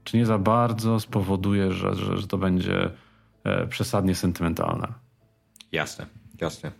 czy 0.04 0.18
nie 0.18 0.26
za 0.26 0.38
bardzo 0.38 1.00
spowoduje, 1.00 1.72
że, 1.72 1.96
że, 1.96 2.18
że 2.18 2.28
to 2.28 2.38
będzie 2.38 2.90
e, 3.44 3.68
przesadnie 3.68 4.16
sentymentalne. 4.16 4.88
Jasne, 5.72 6.06
jasne. 6.42 6.72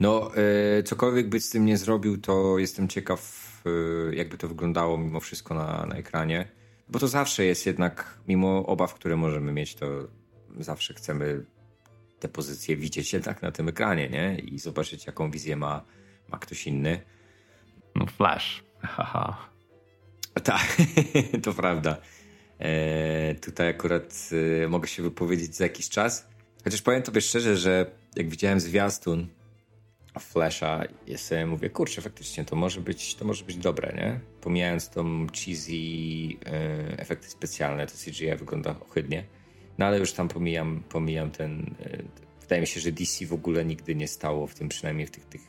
No, 0.00 0.30
e, 0.78 0.82
cokolwiek 0.82 1.28
by 1.28 1.40
z 1.40 1.50
tym 1.50 1.66
nie 1.66 1.76
zrobił, 1.76 2.20
to 2.20 2.58
jestem 2.58 2.88
ciekaw, 2.88 3.43
e, 3.66 4.14
jakby 4.14 4.38
to 4.38 4.48
wyglądało 4.48 4.98
mimo 4.98 5.20
wszystko 5.20 5.54
na, 5.54 5.86
na 5.86 5.96
ekranie. 5.96 6.48
Bo 6.88 6.98
to 6.98 7.08
zawsze 7.08 7.44
jest 7.44 7.66
jednak, 7.66 8.18
mimo 8.28 8.66
obaw, 8.66 8.94
które 8.94 9.16
możemy 9.16 9.52
mieć, 9.52 9.74
to 9.74 9.86
zawsze 10.58 10.94
chcemy 10.94 11.44
te 12.20 12.28
pozycje 12.28 12.76
widzieć 12.76 13.12
jednak 13.12 13.42
na 13.42 13.52
tym 13.52 13.68
ekranie, 13.68 14.08
nie? 14.08 14.38
I 14.38 14.58
zobaczyć, 14.58 15.06
jaką 15.06 15.30
wizję 15.30 15.56
ma, 15.56 15.84
ma 16.28 16.38
ktoś 16.38 16.66
inny. 16.66 17.00
No, 17.94 18.06
Flash. 18.06 18.64
Haha. 18.80 19.48
Tak, 20.42 20.76
to 21.44 21.52
prawda. 21.52 21.96
E, 22.58 23.34
tutaj 23.34 23.68
akurat 23.68 24.30
e, 24.64 24.68
mogę 24.68 24.88
się 24.88 25.02
wypowiedzieć 25.02 25.56
za 25.56 25.64
jakiś 25.64 25.88
czas. 25.88 26.28
Chociaż 26.64 26.82
powiem 26.82 27.02
tobie 27.02 27.20
szczerze, 27.20 27.56
że 27.56 27.90
jak 28.16 28.28
widziałem 28.28 28.60
zwiastun 28.60 29.28
Flasha, 30.20 30.84
ja 31.06 31.18
sobie 31.18 31.46
mówię, 31.46 31.70
kurczę, 31.70 32.02
faktycznie 32.02 32.44
to 32.44 32.56
może 32.56 32.80
być, 32.80 33.14
to 33.14 33.24
może 33.24 33.44
być 33.44 33.56
dobre, 33.56 33.92
nie? 33.96 34.20
Pomijając 34.40 34.88
tą 34.88 35.26
cheesy 35.26 35.72
e, 36.46 36.98
efekty 36.98 37.28
specjalne, 37.28 37.86
to 37.86 37.92
CGI 37.92 38.36
wygląda 38.36 38.74
ohydnie. 38.90 39.24
No 39.78 39.86
ale 39.86 39.98
już 39.98 40.12
tam 40.12 40.28
pomijam, 40.28 40.82
pomijam 40.88 41.30
ten... 41.30 41.74
wydaje 42.40 42.60
mi 42.60 42.66
się, 42.66 42.80
że 42.80 42.92
DC 42.92 43.26
w 43.26 43.32
ogóle 43.32 43.64
nigdy 43.64 43.94
nie 43.94 44.08
stało 44.08 44.46
w 44.46 44.54
tym, 44.54 44.68
przynajmniej 44.68 45.06
w 45.06 45.10
tych, 45.10 45.24
tych 45.24 45.42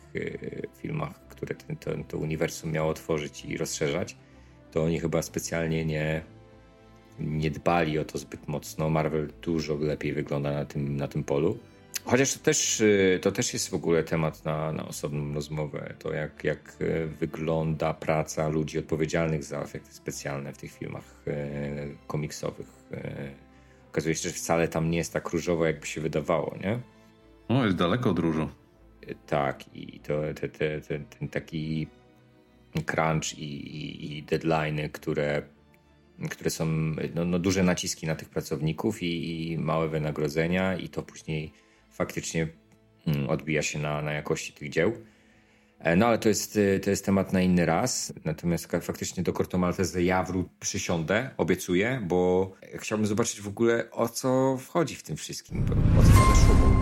filmach, 0.77 1.27
które 1.27 1.55
ten, 1.55 1.75
to, 1.75 1.91
to 2.07 2.17
uniwersum 2.17 2.71
miało 2.71 2.93
tworzyć 2.93 3.45
i 3.45 3.57
rozszerzać. 3.57 4.17
To 4.71 4.83
oni 4.83 4.99
chyba 4.99 5.21
specjalnie 5.21 5.85
nie 5.85 6.21
nie 7.19 7.51
dbali 7.51 7.99
o 7.99 8.05
to 8.05 8.17
zbyt 8.17 8.47
mocno. 8.47 8.89
Marvel 8.89 9.29
dużo 9.41 9.75
lepiej 9.75 10.13
wygląda 10.13 10.51
na 10.51 10.65
tym, 10.65 10.97
na 10.97 11.07
tym 11.07 11.23
polu. 11.23 11.57
Chociaż 12.05 12.33
to 12.33 12.39
też, 12.39 12.81
y, 12.81 13.19
to 13.21 13.31
też 13.31 13.53
jest 13.53 13.69
w 13.69 13.73
ogóle 13.73 14.03
temat 14.03 14.45
na, 14.45 14.71
na 14.71 14.87
osobną 14.87 15.33
rozmowę. 15.33 15.93
To 15.99 16.13
jak, 16.13 16.43
jak 16.43 16.77
y, 16.81 17.07
wygląda 17.07 17.93
praca 17.93 18.49
ludzi 18.49 18.79
odpowiedzialnych 18.79 19.43
za 19.43 19.61
efekty 19.61 19.93
specjalne 19.93 20.53
w 20.53 20.57
tych 20.57 20.71
filmach 20.71 21.23
e, 21.27 21.31
komiksowych. 22.07 22.67
Okazuje 23.91 24.15
się, 24.15 24.29
że 24.29 24.35
wcale 24.35 24.67
tam 24.67 24.89
nie 24.89 24.97
jest 24.97 25.13
tak 25.13 25.29
różowo, 25.29 25.65
jakby 25.65 25.87
się 25.87 26.01
wydawało, 26.01 26.55
nie? 26.63 26.79
No, 27.49 27.65
jest 27.65 27.77
daleko 27.77 28.09
od 28.09 28.19
różu. 28.19 28.49
Tak, 29.27 29.75
i 29.75 29.99
to 29.99 30.21
te, 30.35 30.49
te, 30.49 30.81
te, 30.81 30.99
ten 30.99 31.27
taki 31.29 31.87
crunch 32.85 33.39
i, 33.39 33.43
i, 33.43 34.17
i 34.17 34.23
deadlines, 34.23 34.91
które 34.91 35.41
które 36.29 36.49
są 36.49 36.65
no, 37.15 37.25
no, 37.25 37.39
duże 37.39 37.63
naciski 37.63 38.07
na 38.07 38.15
tych 38.15 38.29
pracowników 38.29 39.03
i, 39.03 39.51
i, 39.51 39.57
małe 39.57 39.87
wynagrodzenia, 39.87 40.77
i 40.77 40.89
to 40.89 41.03
później 41.03 41.51
faktycznie 41.95 42.47
mm, 43.07 43.29
odbija 43.29 43.61
się 43.61 43.79
na, 43.79 44.01
na 44.01 44.13
jakości 44.13 44.53
tych 44.53 44.69
dzieł. 44.69 44.93
E, 45.79 45.95
no 45.95 46.07
ale 46.07 46.17
to 46.17 46.29
jest, 46.29 46.59
to 46.83 46.89
jest 46.89 47.05
temat 47.05 47.33
na 47.33 47.41
inny 47.41 47.65
raz. 47.65 48.13
Natomiast 48.25 48.71
faktycznie 48.81 49.23
do 49.23 49.33
Corto 49.33 49.57
Maltese 49.57 50.03
ja 50.03 50.23
wrót 50.23 50.47
przysiądę, 50.59 51.29
obiecuję, 51.37 52.01
bo 52.07 52.51
chciałbym 52.75 53.07
zobaczyć 53.07 53.41
w 53.41 53.47
ogóle 53.47 53.91
o 53.91 54.09
co 54.09 54.57
wchodzi 54.57 54.95
w 54.95 55.03
tym 55.03 55.15
wszystkim, 55.15 55.65
o 55.99 56.03
co 56.03 56.09
to 56.09 56.35
szło 56.35 56.74